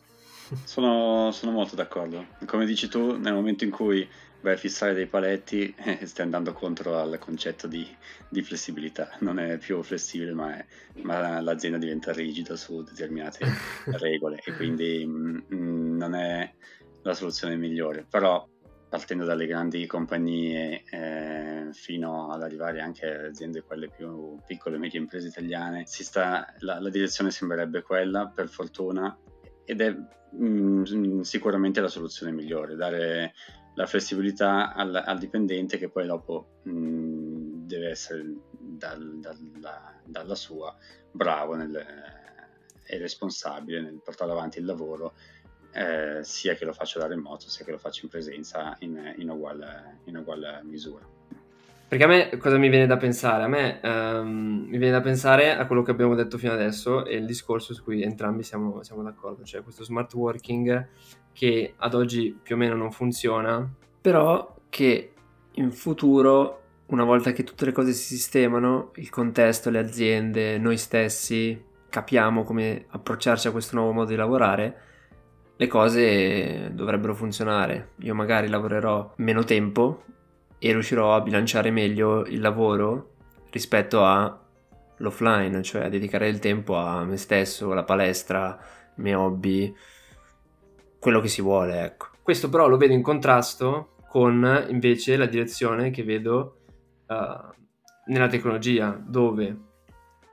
Sono, 0.65 1.31
sono 1.31 1.53
molto 1.53 1.77
d'accordo, 1.77 2.27
come 2.47 2.67
dici 2.67 2.89
tu, 2.89 3.17
nel 3.17 3.33
momento 3.33 3.65
in 3.65 3.71
cui 3.71 4.07
vai 4.41 4.55
a 4.55 4.57
fissare 4.57 4.95
dei 4.95 5.07
paletti 5.07 5.75
e 5.77 6.07
stai 6.07 6.25
andando 6.25 6.53
contro 6.53 6.99
al 6.99 7.19
concetto 7.19 7.67
di, 7.67 7.87
di 8.29 8.43
flessibilità. 8.43 9.11
Non 9.21 9.39
è 9.39 9.59
più 9.59 9.83
flessibile, 9.83 10.33
ma, 10.33 10.57
è, 10.57 10.65
ma, 11.03 11.41
l'azienda 11.41 11.79
diventa 11.79 12.13
rigida 12.13 12.57
su 12.57 12.83
determinate 12.83 13.47
regole 13.99 14.41
e 14.45 14.55
quindi 14.55 15.05
mh, 15.05 15.47
mm, 15.55 15.97
non 15.97 16.15
è 16.15 16.53
la 17.03 17.15
soluzione 17.15 17.57
migliore. 17.57 18.07
Però 18.09 18.47
partendo 18.89 19.25
dalle 19.25 19.47
grandi 19.47 19.87
compagnie 19.87 20.83
eh, 20.91 21.69
fino 21.73 22.33
ad 22.33 22.43
arrivare 22.43 22.81
anche 22.81 23.07
alle 23.07 23.29
aziende 23.29 23.63
quelle 23.63 23.91
più 23.91 24.39
piccole 24.47 24.77
e 24.77 24.79
medie 24.79 24.99
imprese 24.99 25.29
italiane, 25.29 25.85
sta, 25.87 26.55
la, 26.61 26.81
la 26.81 26.89
direzione 26.89 27.31
sembrerebbe 27.31 27.83
quella, 27.83 28.33
per 28.35 28.49
fortuna, 28.49 29.17
ed 29.65 29.83
è 29.83 29.91
mh, 29.91 30.83
mm, 30.95 31.21
sicuramente 31.21 31.81
la 31.81 31.89
soluzione 31.89 32.33
migliore, 32.33 32.77
dare 32.77 33.35
la 33.79 33.87
flessibilità 33.87 34.75
al, 34.75 34.93
al 34.93 35.19
dipendente 35.19 35.79
che 35.79 35.89
poi 35.89 36.05
dopo 36.05 36.59
mh, 36.65 37.65
deve 37.65 37.91
essere 37.91 38.25
dal, 38.51 39.21
dalla, 39.21 39.95
dalla, 40.05 40.35
sua 40.35 40.77
bravo 41.13 41.55
nel, 41.55 41.77
e 42.85 42.99
responsabile 42.99 43.81
nel 43.81 44.01
portare 44.03 44.33
avanti 44.33 44.59
il 44.59 44.65
lavoro 44.65 45.15
eh, 45.71 46.19
sia 46.23 46.55
che 46.55 46.65
lo 46.65 46.73
faccia 46.73 46.99
da 46.99 47.07
remoto 47.07 47.49
sia 47.49 47.65
che 47.65 47.71
lo 47.71 47.79
faccia 47.79 48.01
in 48.03 48.09
presenza 48.09 48.77
in, 48.81 49.15
in, 49.17 49.31
uguale, 49.31 50.01
in 50.07 50.17
uguale 50.17 50.61
misura. 50.65 51.18
Perché 51.89 52.05
a 52.05 52.07
me 52.07 52.37
cosa 52.37 52.59
mi 52.59 52.69
viene 52.69 52.87
da 52.87 52.99
pensare? 52.99 53.45
A 53.45 53.49
me 53.49 53.81
um, 53.83 54.67
mi 54.69 54.77
viene 54.77 54.91
da 54.91 55.01
pensare 55.01 55.57
a 55.57 55.67
quello 55.67 55.81
che 55.81 55.91
abbiamo 55.91 56.15
detto 56.15 56.37
fino 56.37 56.53
adesso 56.53 57.07
e 57.07 57.17
il 57.17 57.25
discorso 57.25 57.73
su 57.73 57.83
cui 57.83 58.03
entrambi 58.03 58.43
siamo, 58.43 58.83
siamo 58.83 59.03
d'accordo, 59.03 59.43
cioè 59.43 59.63
questo 59.63 59.85
smart 59.85 60.13
working 60.13 60.87
che 61.33 61.73
ad 61.79 61.95
oggi 61.95 62.39
più 62.43 62.57
o 62.57 62.59
meno 62.59 62.77
non 62.77 62.93
funziona, 62.93 63.67
però 64.03 64.57
che 64.69 65.13
in 65.53 65.73
futuro, 65.73 66.61
una 66.89 67.05
volta 67.05 67.33
che 67.33 67.43
tutte 67.43 67.65
le 67.65 67.73
cose 67.73 67.93
si 67.93 68.17
sistemano, 68.17 68.91
il 68.97 69.09
contesto, 69.09 69.71
le 69.71 69.79
aziende, 69.79 70.59
noi 70.59 70.77
stessi 70.77 71.65
capiamo 71.89 72.45
come 72.45 72.85
approcciarci 72.87 73.49
a 73.49 73.51
questo 73.51 73.77
nuovo 73.77 73.93
modo 73.93 74.11
di 74.11 74.17
lavorare, 74.17 74.81
le 75.57 75.67
cose 75.67 76.71
dovrebbero 76.75 77.15
funzionare. 77.15 77.93
Io 78.01 78.15
magari 78.15 78.49
lavorerò 78.49 79.15
meno 79.17 79.43
tempo 79.45 80.03
e 80.59 80.73
riuscirò 80.73 81.15
a 81.15 81.21
bilanciare 81.21 81.71
meglio 81.71 82.25
il 82.27 82.41
lavoro 82.41 83.15
rispetto 83.51 84.05
all'offline, 84.05 85.63
cioè 85.63 85.85
a 85.85 85.89
dedicare 85.89 86.29
il 86.29 86.39
tempo 86.39 86.77
a 86.77 87.05
me 87.05 87.17
stesso, 87.17 87.71
alla 87.71 87.85
palestra, 87.85 88.59
i 88.97 89.01
miei 89.01 89.15
hobby, 89.15 89.75
quello 90.99 91.21
che 91.21 91.29
si 91.29 91.41
vuole, 91.41 91.83
ecco. 91.83 92.07
Questo 92.23 92.49
però 92.49 92.69
lo 92.69 92.77
vedo 92.77 92.93
in 92.93 93.03
contrasto 93.03 93.95
con 94.09 94.67
invece 94.69 95.17
la 95.17 95.27
direzione 95.27 95.91
che 95.91 96.03
vedo 96.03 96.61
uh, 97.07 97.55
nella 98.07 98.27
tecnologia, 98.27 99.01
dove, 99.03 99.57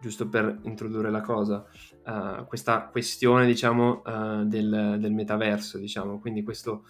giusto 0.02 0.28
per 0.28 0.60
introdurre 0.64 1.12
la 1.12 1.22
cosa, 1.22 1.66
uh, 2.06 2.46
questa 2.46 2.88
questione, 2.92 3.46
diciamo, 3.46 4.02
uh, 4.06 4.44
del, 4.44 4.98
del, 5.00 5.12
metaverso, 5.12 5.78
diciamo, 5.78 6.20
quindi 6.20 6.44
questo 6.44 6.86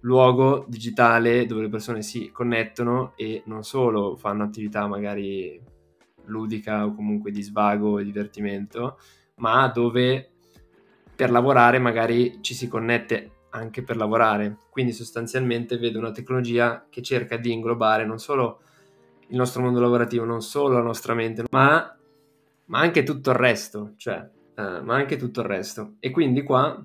luogo 0.00 0.64
digitale 0.68 1.46
dove 1.46 1.62
le 1.62 1.68
persone 1.68 2.02
si 2.02 2.30
connettono 2.30 3.12
e 3.16 3.42
non 3.46 3.64
solo 3.64 4.16
fanno 4.16 4.44
attività 4.44 4.86
magari 4.86 5.60
ludica 6.26 6.84
o 6.84 6.94
comunque 6.94 7.30
di 7.30 7.42
svago 7.42 7.98
e 7.98 8.04
divertimento, 8.04 8.98
ma 9.36 9.66
dove 9.68 10.30
per 11.14 11.30
lavorare 11.30 11.78
magari 11.78 12.38
ci 12.42 12.54
si 12.54 12.68
connette 12.68 13.32
anche 13.50 13.82
per 13.82 13.96
lavorare. 13.96 14.58
Quindi 14.70 14.92
sostanzialmente 14.92 15.78
vedo 15.78 15.98
una 15.98 16.12
tecnologia 16.12 16.86
che 16.88 17.02
cerca 17.02 17.36
di 17.36 17.50
inglobare 17.50 18.04
non 18.04 18.18
solo 18.18 18.60
il 19.28 19.36
nostro 19.36 19.62
mondo 19.62 19.80
lavorativo, 19.80 20.24
non 20.24 20.42
solo 20.42 20.74
la 20.74 20.82
nostra 20.82 21.14
mente, 21.14 21.44
ma, 21.50 21.96
ma 22.66 22.78
anche 22.78 23.02
tutto 23.02 23.30
il 23.30 23.36
resto, 23.36 23.94
cioè, 23.96 24.16
eh, 24.54 24.80
ma 24.80 24.94
anche 24.94 25.16
tutto 25.16 25.40
il 25.40 25.46
resto. 25.46 25.94
E 25.98 26.10
quindi 26.10 26.42
qua 26.42 26.82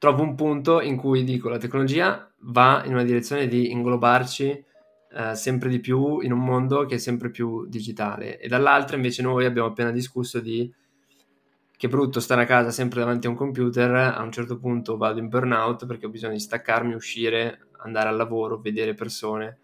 trovo 0.00 0.22
un 0.22 0.34
punto 0.34 0.80
in 0.80 0.96
cui 0.96 1.24
dico 1.24 1.50
la 1.50 1.58
tecnologia 1.58 2.26
va 2.44 2.82
in 2.86 2.94
una 2.94 3.04
direzione 3.04 3.46
di 3.46 3.70
inglobarci 3.70 4.64
eh, 5.12 5.34
sempre 5.34 5.68
di 5.68 5.78
più 5.78 6.20
in 6.20 6.32
un 6.32 6.42
mondo 6.42 6.86
che 6.86 6.94
è 6.94 6.98
sempre 6.98 7.30
più 7.30 7.66
digitale 7.66 8.38
e 8.40 8.48
dall'altra 8.48 8.96
invece 8.96 9.20
noi 9.20 9.44
abbiamo 9.44 9.68
appena 9.68 9.90
discusso 9.90 10.40
di 10.40 10.72
che 11.76 11.88
brutto 11.88 12.18
stare 12.18 12.42
a 12.42 12.46
casa 12.46 12.70
sempre 12.70 13.00
davanti 13.00 13.26
a 13.26 13.30
un 13.30 13.36
computer, 13.36 13.94
a 13.94 14.22
un 14.22 14.32
certo 14.32 14.58
punto 14.58 14.96
vado 14.96 15.18
in 15.18 15.28
burnout 15.28 15.84
perché 15.84 16.06
ho 16.06 16.10
bisogno 16.10 16.32
di 16.32 16.40
staccarmi, 16.40 16.94
uscire, 16.94 17.68
andare 17.78 18.08
al 18.08 18.16
lavoro, 18.16 18.58
vedere 18.58 18.94
persone. 18.94 19.58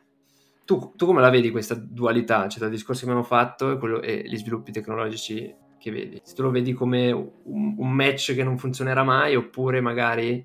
Tu, 0.64 0.92
tu 0.96 1.06
come 1.06 1.20
la 1.20 1.30
vedi 1.30 1.50
questa 1.50 1.74
dualità, 1.74 2.48
cioè 2.48 2.60
dal 2.60 2.70
discorso 2.70 3.04
che 3.04 3.10
abbiamo 3.10 3.26
fatto 3.26 3.70
e, 3.70 3.78
quello, 3.78 4.02
e, 4.02 4.22
gli 4.26 4.36
sviluppi 4.36 4.72
tecnologici 4.72 5.54
che 5.86 5.92
vedi? 5.92 6.20
Se 6.24 6.34
tu 6.34 6.42
lo 6.42 6.50
vedi 6.50 6.72
come 6.72 7.12
un, 7.12 7.74
un 7.78 7.90
match 7.92 8.34
che 8.34 8.42
non 8.42 8.58
funzionerà 8.58 9.04
mai 9.04 9.36
oppure 9.36 9.80
magari 9.80 10.44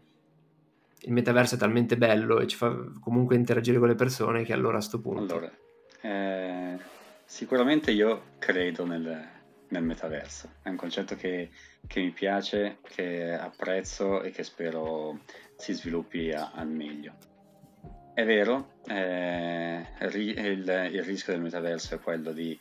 il 1.04 1.12
metaverso 1.12 1.56
è 1.56 1.58
talmente 1.58 1.98
bello 1.98 2.40
e 2.40 2.48
ci 2.48 2.56
fa 2.56 2.76
comunque 3.00 3.36
interagire 3.36 3.80
con 3.80 3.88
le 3.88 3.96
persone 3.96 4.44
che 4.44 4.54
allora 4.54 4.76
a 4.76 4.80
questo 4.80 5.02
punto... 5.02 5.36
Allora, 5.36 5.52
eh, 6.02 6.78
sicuramente 7.26 7.92
io 7.92 8.22
credo 8.38 8.86
nel 8.86 9.40
nel 9.72 9.84
metaverso. 9.84 10.50
È 10.62 10.70
un 10.70 10.76
concetto 10.76 11.16
che, 11.16 11.50
che, 11.88 12.02
mi 12.02 12.12
piace, 12.12 12.80
che 12.84 13.34
apprezzo 13.34 14.22
e 14.22 14.32
che 14.32 14.44
spero 14.44 15.20
si 15.56 15.74
sviluppi 15.74 16.32
a, 16.32 16.52
al 16.54 16.68
meglio. 16.68 17.14
È 18.14 18.26
vero, 18.26 18.74
eh, 18.88 19.86
il, 20.02 20.90
il 20.92 21.04
rischio 21.04 21.34
del 21.34 21.42
metaverso 21.42 21.96
è 21.96 22.00
quello 22.00 22.34
di 22.34 22.60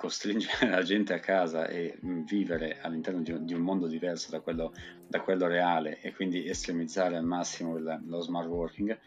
costringere 0.00 0.70
la 0.70 0.82
gente 0.82 1.12
a 1.12 1.20
casa 1.20 1.68
e 1.68 1.98
vivere 2.00 2.80
all'interno 2.80 3.20
di 3.20 3.32
un, 3.32 3.44
di 3.44 3.52
un 3.52 3.60
mondo 3.60 3.86
diverso 3.86 4.30
da 4.30 4.40
quello, 4.40 4.72
da 5.06 5.20
quello, 5.20 5.46
reale 5.46 6.00
e 6.00 6.14
quindi 6.14 6.48
estremizzare 6.48 7.16
al 7.16 7.24
massimo 7.24 7.76
il, 7.76 8.00
lo 8.06 8.20
smart 8.20 8.48
working, 8.48 8.98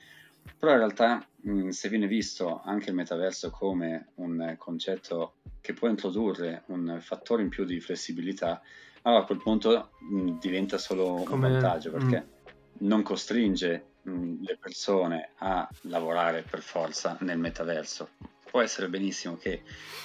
però 0.59 0.73
in 0.73 0.77
realtà 0.77 1.25
mh, 1.41 1.69
se 1.69 1.89
viene 1.89 2.05
visto 2.05 2.61
anche 2.63 2.89
il 2.89 2.95
metaverso 2.95 3.49
come 3.49 4.09
un 4.15 4.55
concetto 4.59 5.35
che 5.61 5.73
può 5.73 5.87
introdurre 5.87 6.63
un 6.67 6.99
fattore 7.01 7.41
in 7.41 7.49
più 7.49 7.65
di 7.65 7.79
flessibilità, 7.79 8.61
allora 9.01 9.23
a 9.23 9.25
quel 9.25 9.39
punto 9.39 9.89
mh, 9.97 10.37
diventa 10.39 10.77
solo 10.77 11.23
come... 11.23 11.47
un 11.47 11.53
vantaggio 11.53 11.91
perché 11.91 12.19
mh. 12.19 12.85
non 12.85 13.01
costringe 13.01 13.85
le 14.03 14.57
persone 14.59 15.29
a 15.37 15.67
lavorare 15.83 16.43
per 16.43 16.61
forza 16.61 17.17
nel 17.21 17.39
metaverso, 17.39 18.09
può 18.53 18.61
essere 18.61 18.87
benissimo 18.87 19.35
che 19.35 19.63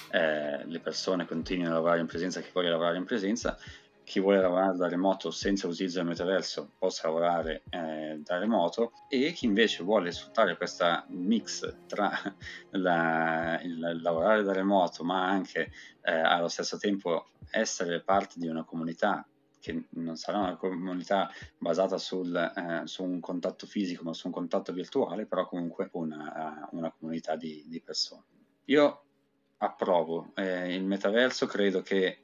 eh, 0.09 0.65
le 0.65 0.79
persone 0.79 1.27
continuino 1.27 1.69
a 1.69 1.73
lavorare 1.73 1.99
in 1.99 2.07
presenza, 2.07 2.41
chi 2.41 2.49
vuole 2.51 2.71
lavorare 2.71 2.97
in 2.97 3.05
presenza, 3.05 3.55
chi 4.03 4.19
vuole 4.19 4.41
lavorare 4.41 4.75
da 4.75 4.87
remoto 4.87 5.29
senza 5.29 5.67
utilizzo 5.67 5.99
del 5.99 6.07
metaverso 6.07 6.71
possa 6.79 7.05
lavorare 7.05 7.61
eh, 7.69 8.19
da 8.23 8.39
remoto 8.39 8.93
e 9.07 9.33
chi 9.33 9.45
invece 9.45 9.83
vuole 9.83 10.11
sfruttare 10.11 10.57
questa 10.57 11.05
mix 11.09 11.77
tra 11.85 12.11
la, 12.71 13.61
il 13.61 13.99
lavorare 14.01 14.41
da 14.41 14.51
remoto 14.51 15.03
ma 15.03 15.27
anche 15.27 15.71
eh, 16.01 16.11
allo 16.11 16.47
stesso 16.47 16.79
tempo 16.79 17.27
essere 17.51 18.01
parte 18.01 18.39
di 18.39 18.47
una 18.47 18.63
comunità 18.63 19.27
che 19.59 19.83
non 19.89 20.15
sarà 20.15 20.39
una 20.39 20.55
comunità 20.55 21.29
basata 21.59 21.99
sul, 21.99 22.35
eh, 22.35 22.87
su 22.87 23.03
un 23.03 23.19
contatto 23.19 23.67
fisico 23.67 24.05
ma 24.05 24.13
su 24.13 24.25
un 24.25 24.33
contatto 24.33 24.73
virtuale, 24.73 25.27
però 25.27 25.45
comunque 25.45 25.89
una, 25.91 26.67
una 26.71 26.91
comunità 26.97 27.35
di, 27.35 27.63
di 27.67 27.79
persone. 27.79 28.38
Io 28.69 29.01
approvo. 29.57 30.31
Eh, 30.35 30.73
il 30.73 30.85
metaverso 30.85 31.45
credo 31.45 31.81
che 31.81 32.19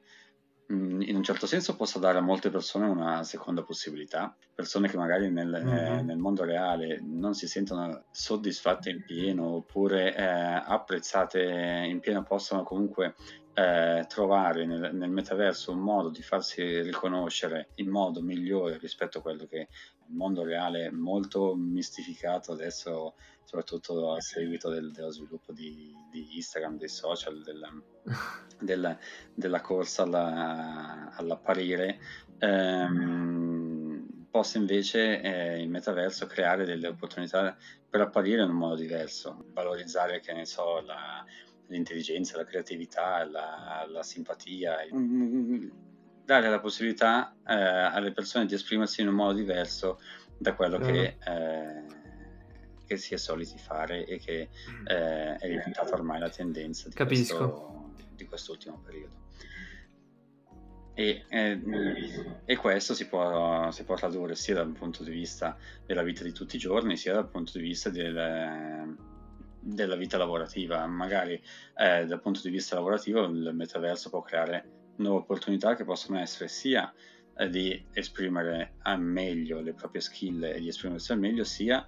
mh, 0.66 0.74
mm, 0.74 1.02
in 1.02 1.16
un 1.16 1.22
certo 1.22 1.46
senso 1.46 1.76
possa 1.76 1.98
dare 1.98 2.18
a 2.18 2.22
molte 2.22 2.50
persone 2.50 2.86
una 2.86 3.22
seconda 3.24 3.62
possibilità, 3.62 4.34
persone 4.54 4.88
che 4.88 4.96
magari 4.96 5.30
nel, 5.30 5.48
mm-hmm. 5.48 5.98
eh, 5.98 6.02
nel 6.02 6.18
mondo 6.18 6.44
reale 6.44 7.00
non 7.02 7.34
si 7.34 7.46
sentono 7.46 8.04
soddisfatte 8.10 8.90
in 8.90 9.04
pieno 9.04 9.56
oppure 9.56 10.14
eh, 10.14 10.22
apprezzate 10.24 11.42
in 11.88 12.00
pieno 12.00 12.22
possono 12.22 12.62
comunque 12.62 13.14
eh, 13.58 14.04
trovare 14.06 14.66
nel, 14.66 14.94
nel, 14.94 15.08
metaverso 15.08 15.72
un 15.72 15.78
modo 15.78 16.10
di 16.10 16.20
farsi 16.20 16.82
riconoscere 16.82 17.70
in 17.76 17.88
modo 17.88 18.20
migliore 18.20 18.76
rispetto 18.76 19.16
a 19.16 19.22
quello 19.22 19.46
che 19.46 19.68
il 20.08 20.14
mondo 20.14 20.44
reale 20.44 20.84
è 20.84 20.90
molto 20.90 21.54
mistificato 21.54 22.52
adesso, 22.52 23.14
soprattutto 23.44 24.12
a 24.12 24.20
seguito 24.20 24.68
del, 24.68 24.92
dello 24.92 25.10
sviluppo 25.10 25.52
di, 25.52 25.90
di, 26.10 26.36
Instagram, 26.36 26.76
dei 26.76 26.90
social, 26.90 27.42
della, 27.42 27.72
della, 28.60 28.98
della 29.32 29.60
corsa 29.62 30.02
alla, 30.02 31.12
all'apparire. 31.14 31.98
Ehm, 32.38 34.26
possa 34.30 34.58
invece 34.58 35.22
eh, 35.22 35.62
il 35.62 35.70
metaverso 35.70 36.26
creare 36.26 36.66
delle 36.66 36.88
opportunità 36.88 37.56
per 37.88 38.02
apparire 38.02 38.42
in 38.42 38.50
un 38.50 38.56
modo 38.56 38.74
diverso, 38.74 39.46
valorizzare, 39.54 40.20
che 40.20 40.34
ne 40.34 40.44
so, 40.44 40.82
la, 40.82 41.24
l'intelligenza, 41.68 42.36
la 42.36 42.44
creatività, 42.44 43.24
la, 43.24 43.86
la 43.88 44.02
simpatia, 44.02 44.76
dare 46.24 46.48
la 46.48 46.60
possibilità 46.60 47.36
eh, 47.46 47.54
alle 47.54 48.12
persone 48.12 48.46
di 48.46 48.54
esprimersi 48.54 49.00
in 49.00 49.08
un 49.08 49.14
modo 49.14 49.32
diverso 49.32 50.00
da 50.36 50.54
quello 50.54 50.78
che, 50.78 51.16
mm. 51.16 51.32
eh, 51.32 51.84
che, 52.84 52.96
si 52.96 53.14
è 53.14 53.16
soliti 53.16 53.56
fare 53.58 54.04
e 54.04 54.18
che 54.18 54.48
mm. 54.70 54.86
eh, 54.86 55.36
è 55.36 55.48
diventata 55.48 55.94
ormai 55.94 56.18
la 56.18 56.28
tendenza 56.28 56.88
di, 56.88 56.94
questo, 56.94 57.94
di 58.14 58.26
quest'ultimo 58.26 58.80
periodo. 58.84 59.24
E, 60.98 61.24
eh, 61.28 61.60
e, 62.46 62.56
questo 62.56 62.94
si 62.94 63.06
può, 63.06 63.70
si 63.70 63.84
può, 63.84 63.96
tradurre 63.96 64.34
sia 64.34 64.54
dal 64.54 64.72
punto 64.72 65.04
di 65.04 65.10
vista 65.10 65.56
della 65.84 66.02
vita 66.02 66.24
di 66.24 66.32
tutti 66.32 66.56
i 66.56 66.58
giorni, 66.58 66.96
sia 66.96 67.12
dal 67.12 67.28
punto 67.28 67.52
di 67.58 67.64
vista 67.64 67.90
del, 67.90 68.96
della 69.66 69.96
vita 69.96 70.16
lavorativa. 70.16 70.86
Magari 70.86 71.40
eh, 71.76 72.06
dal 72.06 72.20
punto 72.20 72.40
di 72.42 72.50
vista 72.50 72.76
lavorativo 72.76 73.24
il 73.24 73.50
metaverso 73.52 74.10
può 74.10 74.22
creare 74.22 74.92
nuove 74.96 75.18
opportunità 75.18 75.74
che 75.74 75.84
possono 75.84 76.18
essere 76.18 76.48
sia 76.48 76.92
eh, 77.36 77.50
di 77.50 77.84
esprimere 77.92 78.74
al 78.82 79.00
meglio 79.00 79.60
le 79.60 79.74
proprie 79.74 80.00
skill 80.00 80.44
e 80.44 80.60
di 80.60 80.68
esprimersi 80.68 81.12
al 81.12 81.18
meglio, 81.18 81.44
sia 81.44 81.84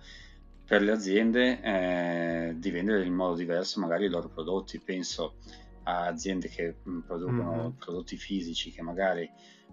per 0.65 0.83
le 0.83 0.93
aziende 0.93 1.61
eh, 1.63 2.55
di 2.57 2.71
vendere 2.71 3.05
in 3.05 3.15
modo 3.15 3.35
diverso 3.35 3.81
magari 3.81 4.07
i 4.07 4.11
loro 4.11 4.29
prodotti. 4.29 4.81
Penso 4.81 5.37
a 5.89 6.05
aziende 6.05 6.49
che 6.49 6.77
mm, 6.87 7.01
producono 7.01 7.57
mm-hmm. 7.57 7.71
prodotti 7.79 8.17
fisici 8.19 8.71
che 8.71 8.83
magari 8.83 9.29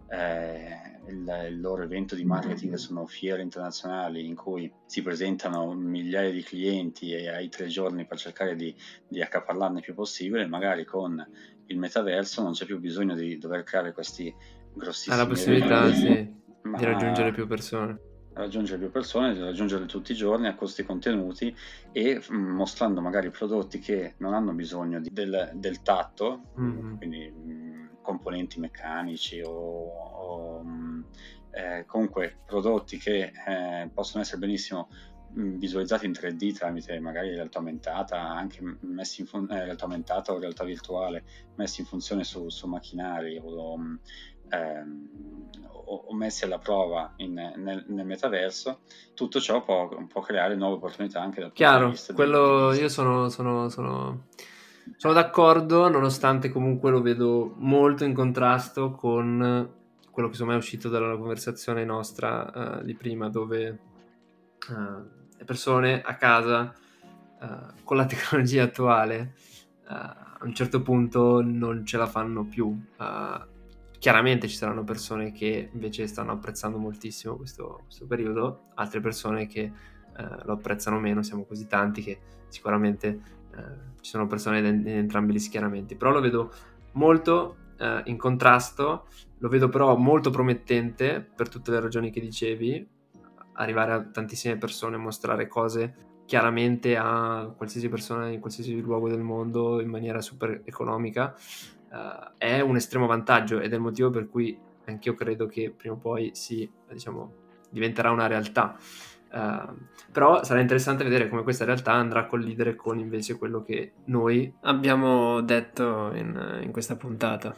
eh, 0.08 0.99
il, 1.08 1.47
il, 1.49 1.60
loro 1.60 1.84
evento 1.84 2.15
di 2.15 2.23
marketing 2.23 2.75
sono 2.75 3.06
fiere 3.06 3.41
internazionali 3.41 4.25
in 4.25 4.36
cui 4.36 4.71
si 4.86 5.01
presentano 5.01 5.73
migliaia 5.73 6.32
di 6.32 6.41
clienti 6.41 7.12
e 7.12 7.28
hai 7.28 7.49
tre 7.49 7.67
giorni 7.67 8.06
per 8.06 8.17
cercare 8.17 8.56
di, 8.56 8.73
di 9.08 9.21
accaparlarne 9.21 9.80
il 9.80 9.84
più 9.84 9.93
possibile, 9.93 10.47
magari 10.47 10.86
con 10.86 11.21
il 11.67 11.78
metaverso 11.78 12.41
non 12.41 12.54
c'è 12.54 12.65
più 12.65 12.80
bisogno 12.80 13.13
di 13.13 13.38
dover 13.38 13.63
creare 13.63 13.91
questi 13.91 14.34
grossissimi... 14.73 15.15
Ha 15.15 15.19
la 15.19 15.28
possibilità 15.28 15.91
sì, 15.91 16.08
di 16.08 16.84
raggiungere 16.84 17.32
più 17.32 17.45
persone 17.45 18.13
raggiungere 18.36 18.80
più 18.80 18.91
persone, 18.91 19.34
di 19.34 19.39
raggiungere 19.39 19.86
tutti 19.86 20.12
i 20.12 20.15
giorni 20.15 20.48
a 20.48 20.56
costi 20.56 20.84
contenuti 20.84 21.56
e 21.91 22.21
mm, 22.32 22.52
mostrando 22.52 23.02
magari 23.02 23.32
prodotti 23.32 23.80
che 23.80 24.15
non 24.17 24.34
hanno 24.34 24.54
bisogno 24.54 25.00
di, 25.00 25.10
del, 25.12 25.52
del, 25.54 25.82
tatto, 25.82 26.41
mm-hmm. 26.60 26.98
quindi 26.98 27.30
mh, 27.30 27.52
mm, 27.52 27.86
componenti 28.02 28.60
meccanici 28.60 29.41
o, 29.41 29.52
o 29.52 30.63
mh, 30.63 31.06
eh, 31.52 31.86
comunque 31.88 32.39
prodotti 32.45 32.98
che 32.98 33.32
eh, 33.48 33.89
possono 33.93 34.21
essere 34.21 34.39
benissimo 34.39 34.89
mm, 35.38 35.58
visualizzati 35.58 36.06
in 36.06 36.12
3D 36.12 36.54
tramite 36.56 37.00
magari 37.00 37.30
realtà 37.30 37.60
aumentata, 37.60 38.19
anche 38.19 38.60
messi 38.82 39.21
in 39.21 39.28
fun- 39.28 39.50
eh, 39.50 39.63
realtà 39.63 39.86
aumentata 39.86 40.34
o 40.34 40.39
realtà 40.39 40.65
virtuale, 40.65 41.24
messi 41.56 41.80
in 41.80 41.88
funzione 41.88 42.26
su, 42.26 42.50
su 42.50 42.67
macchinari 42.67 43.39
o, 43.41 43.78
ehm, 44.50 45.10
o, 45.86 46.14
messi 46.14 46.46
alla 46.46 46.58
prova 46.58 47.14
in, 47.18 47.34
nel, 47.34 47.84
nel, 47.88 48.06
metaverso, 48.06 48.80
tutto 49.14 49.40
ciò 49.40 49.64
può, 49.64 49.88
può, 50.08 50.22
creare 50.22 50.56
nuove 50.56 50.76
opportunità 50.76 51.22
anche 51.22 51.42
dal 51.42 51.54
Chiaro, 51.54 51.88
punto 51.90 52.02
di. 52.08 52.14
Quello 52.14 52.74
io 52.74 52.90
sono, 52.90 53.30
sono, 53.30 53.70
sono, 53.70 54.28
sono 54.98 55.14
d'accordo, 55.14 55.90
nonostante 55.90 56.50
comunque 56.50 56.92
lo 56.92 57.02
vedo 57.02 57.54
molto 57.58 58.04
in 58.04 58.14
contrasto 58.14 58.92
con 58.92 59.70
quello 60.10 60.30
che 60.30 60.36
insomma 60.36 60.54
è 60.54 60.58
uscito 60.58 60.90
dalla 60.90 61.18
conversazione 61.18 61.84
nostra 61.84 62.80
uh, 62.80 62.84
di 62.84 62.96
prima, 62.96 63.30
dove 63.30 63.80
uh, 64.70 64.74
le 65.38 65.44
persone 65.44 66.02
a 66.02 66.16
casa 66.16 66.74
uh, 67.42 67.84
con 67.84 67.98
la 67.98 68.06
tecnologia 68.08 68.64
attuale 68.64 69.34
a 69.88 70.38
un 70.42 70.56
certo 70.56 70.82
punto 70.82 71.42
non 71.44 71.86
ce 71.86 71.98
la 71.98 72.08
fanno 72.08 72.44
più 72.44 72.76
Chiaramente 74.00 74.48
ci 74.48 74.56
saranno 74.56 74.84
persone 74.84 75.32
che 75.32 75.70
invece 75.72 76.08
stanno 76.08 76.32
apprezzando 76.32 76.78
moltissimo 76.78 77.36
questo, 77.36 77.82
questo 77.84 78.06
periodo, 78.06 78.62
altre 78.76 79.00
persone 79.00 79.48
che 79.48 79.62
eh, 79.62 80.28
lo 80.44 80.54
apprezzano 80.54 81.00
meno, 81.00 81.24
siamo 81.24 81.46
così 81.46 81.68
tanti 81.68 82.02
che 82.02 82.20
sicuramente 82.48 83.08
eh, 83.56 83.94
ci 84.02 84.12
sono 84.12 84.28
persone 84.28 84.60
in, 84.60 84.88
entrambi 84.88 85.34
gli 85.34 85.40
schieramenti, 85.40 85.96
però 85.96 86.12
lo 86.12 86.22
vedo 86.22 86.52
molto 86.94 87.58
eh, 87.78 88.02
in 88.06 88.18
contrasto, 88.18 89.08
lo 89.40 89.50
vedo 89.50 89.70
però 89.70 89.96
molto 89.98 90.30
promettente 90.30 91.22
per 91.22 91.50
tutte 91.50 91.72
le 91.72 91.80
ragioni 91.80 92.12
che 92.12 92.22
dicevi, 92.22 92.88
arrivare 93.54 93.94
a 93.94 94.04
tantissime 94.04 94.58
persone, 94.58 94.98
mostrare 94.98 95.48
cose 95.48 96.14
chiaramente 96.26 96.98
a 96.98 97.54
qualsiasi 97.56 97.88
persona 97.88 98.30
in 98.30 98.40
qualsiasi 98.40 98.80
luogo 98.82 99.08
del 99.08 99.22
mondo 99.22 99.80
in 99.80 99.90
maniera 99.90 100.22
super 100.22 100.62
economica 100.66 101.36
uh, 101.91 102.32
è 102.38 102.60
un 102.60 102.76
estremo 102.76 103.06
vantaggio 103.06 103.60
ed 103.60 103.71
è 103.71 103.76
il 103.76 103.82
motivo 103.82 104.10
per 104.10 104.30
cui 104.30 104.58
anch'io 104.86 105.13
credo 105.13 105.48
che 105.48 105.74
prima 105.76 105.95
o 105.95 105.98
poi 105.98 106.32
si, 106.34 106.69
diciamo, 106.91 107.34
diventerà 107.69 108.12
una 108.12 108.28
realtà. 108.28 108.78
Uh, 109.32 109.74
però 110.12 110.43
sarà 110.43 110.62
interessante 110.62 111.04
vedere 111.04 111.28
come 111.28 111.43
questa 111.43 111.65
realtà 111.65 111.91
andrà 111.91 112.21
a 112.21 112.26
collidere 112.26 112.76
con 112.76 113.00
invece 113.00 113.38
quello 113.38 113.62
che 113.63 113.91
noi 114.06 114.54
abbiamo 114.62 115.41
detto 115.41 116.12
in, 116.13 116.62
in 116.62 116.71
questa 116.71 116.95
puntata, 116.95 117.56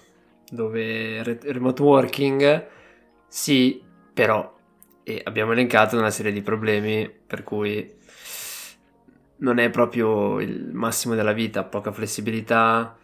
dove 0.49 1.21
re- 1.21 1.39
remote 1.43 1.81
working 1.81 2.67
sì, 3.27 3.83
però 4.13 4.55
e 5.03 5.21
abbiamo 5.23 5.53
elencato 5.53 5.97
una 5.97 6.09
serie 6.09 6.33
di 6.33 6.41
problemi 6.41 7.09
per 7.09 7.43
cui 7.43 7.95
non 9.37 9.57
è 9.57 9.69
proprio 9.69 10.41
il 10.41 10.73
massimo 10.73 11.15
della 11.15 11.31
vita, 11.31 11.63
poca 11.63 11.93
flessibilità, 11.93 12.96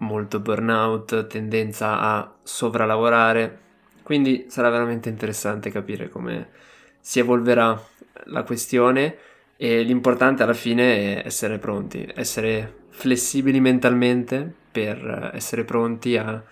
molto 0.00 0.40
burnout, 0.40 1.26
tendenza 1.26 1.98
a 2.00 2.34
sovralavorare, 2.42 3.58
quindi 4.02 4.46
sarà 4.48 4.70
veramente 4.70 5.08
interessante 5.08 5.70
capire 5.70 6.08
come 6.08 6.48
si 7.00 7.18
evolverà 7.18 7.80
la 8.24 8.42
questione 8.42 9.16
e 9.56 9.82
l'importante 9.82 10.42
alla 10.42 10.54
fine 10.54 11.22
è 11.22 11.26
essere 11.26 11.58
pronti, 11.58 12.08
essere 12.14 12.84
flessibili 12.88 13.60
mentalmente 13.60 14.52
per 14.70 15.30
essere 15.34 15.64
pronti 15.64 16.16
a, 16.16 16.42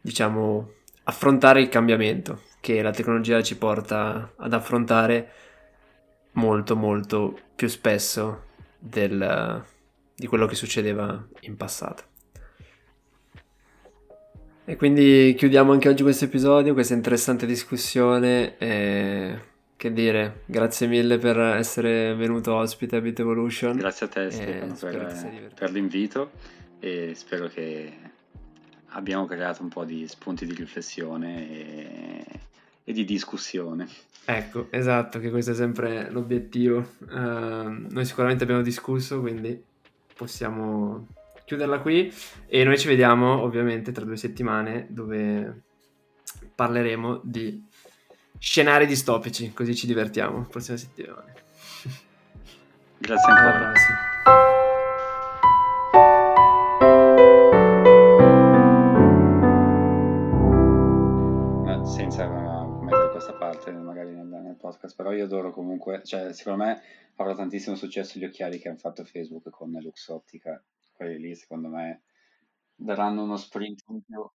diciamo, 0.00 0.72
affrontare 1.04 1.60
il 1.60 1.68
cambiamento 1.68 2.42
che 2.60 2.82
la 2.82 2.90
tecnologia 2.90 3.42
ci 3.42 3.56
porta 3.56 4.32
ad 4.36 4.52
affrontare 4.52 5.32
molto 6.32 6.76
molto 6.76 7.38
più 7.54 7.68
spesso 7.68 8.44
del, 8.78 9.64
di 10.18 10.26
quello 10.26 10.46
che 10.46 10.56
succedeva 10.56 11.24
in 11.42 11.56
passato. 11.56 12.02
E 14.64 14.76
quindi 14.76 15.32
chiudiamo 15.38 15.70
anche 15.70 15.88
oggi 15.88 16.02
questo 16.02 16.24
episodio, 16.24 16.74
questa 16.74 16.92
interessante 16.92 17.46
discussione. 17.46 18.58
E, 18.58 19.40
che 19.76 19.92
dire, 19.92 20.42
grazie 20.46 20.88
mille 20.88 21.18
per 21.18 21.38
essere 21.38 22.12
venuto 22.16 22.52
ospite 22.52 22.96
a 22.96 23.00
Bit 23.00 23.20
Evolution. 23.20 23.76
Grazie 23.76 24.06
a 24.06 24.08
te 24.08 24.30
Stefano 24.30 24.74
per, 24.74 25.52
per 25.54 25.70
l'invito 25.70 26.32
e 26.80 27.12
spero 27.14 27.46
che 27.46 27.92
abbiamo 28.88 29.24
creato 29.24 29.62
un 29.62 29.68
po' 29.68 29.84
di 29.84 30.06
spunti 30.08 30.46
di 30.46 30.54
riflessione 30.54 31.48
e, 31.48 32.24
e 32.82 32.92
di 32.92 33.04
discussione. 33.04 33.86
Ecco, 34.24 34.66
esatto, 34.70 35.20
che 35.20 35.30
questo 35.30 35.52
è 35.52 35.54
sempre 35.54 36.10
l'obiettivo. 36.10 36.94
Uh, 37.08 37.86
noi 37.88 38.04
sicuramente 38.04 38.42
abbiamo 38.42 38.62
discusso, 38.62 39.20
quindi 39.20 39.64
possiamo 40.18 41.06
chiuderla 41.44 41.78
qui 41.78 42.12
e 42.48 42.64
noi 42.64 42.76
ci 42.76 42.88
vediamo 42.88 43.40
ovviamente 43.40 43.92
tra 43.92 44.04
due 44.04 44.16
settimane 44.16 44.86
dove 44.90 45.62
parleremo 46.54 47.20
di 47.22 47.64
scenari 48.36 48.86
distopici, 48.86 49.52
così 49.52 49.76
ci 49.76 49.86
divertiamo. 49.86 50.44
Prossima 50.50 50.76
settimana. 50.76 51.32
Grazie 52.98 53.32
ancora. 53.32 54.07
Podcast, 64.68 64.94
però 64.96 65.12
io 65.12 65.24
adoro 65.24 65.50
comunque, 65.50 66.02
cioè 66.04 66.32
secondo 66.32 66.64
me 66.64 66.80
avrà 67.16 67.34
tantissimo 67.34 67.74
successo 67.76 68.18
gli 68.18 68.24
occhiali 68.24 68.58
che 68.58 68.68
hanno 68.68 68.78
fatto 68.78 69.04
Facebook 69.04 69.50
con 69.50 69.70
Lux 69.70 70.08
Optica 70.08 70.62
quelli 70.98 71.18
lì 71.20 71.34
secondo 71.36 71.68
me 71.68 72.02
daranno 72.74 73.22
uno 73.22 73.36
sprint 73.36 73.84
in 73.88 74.02
più 74.02 74.28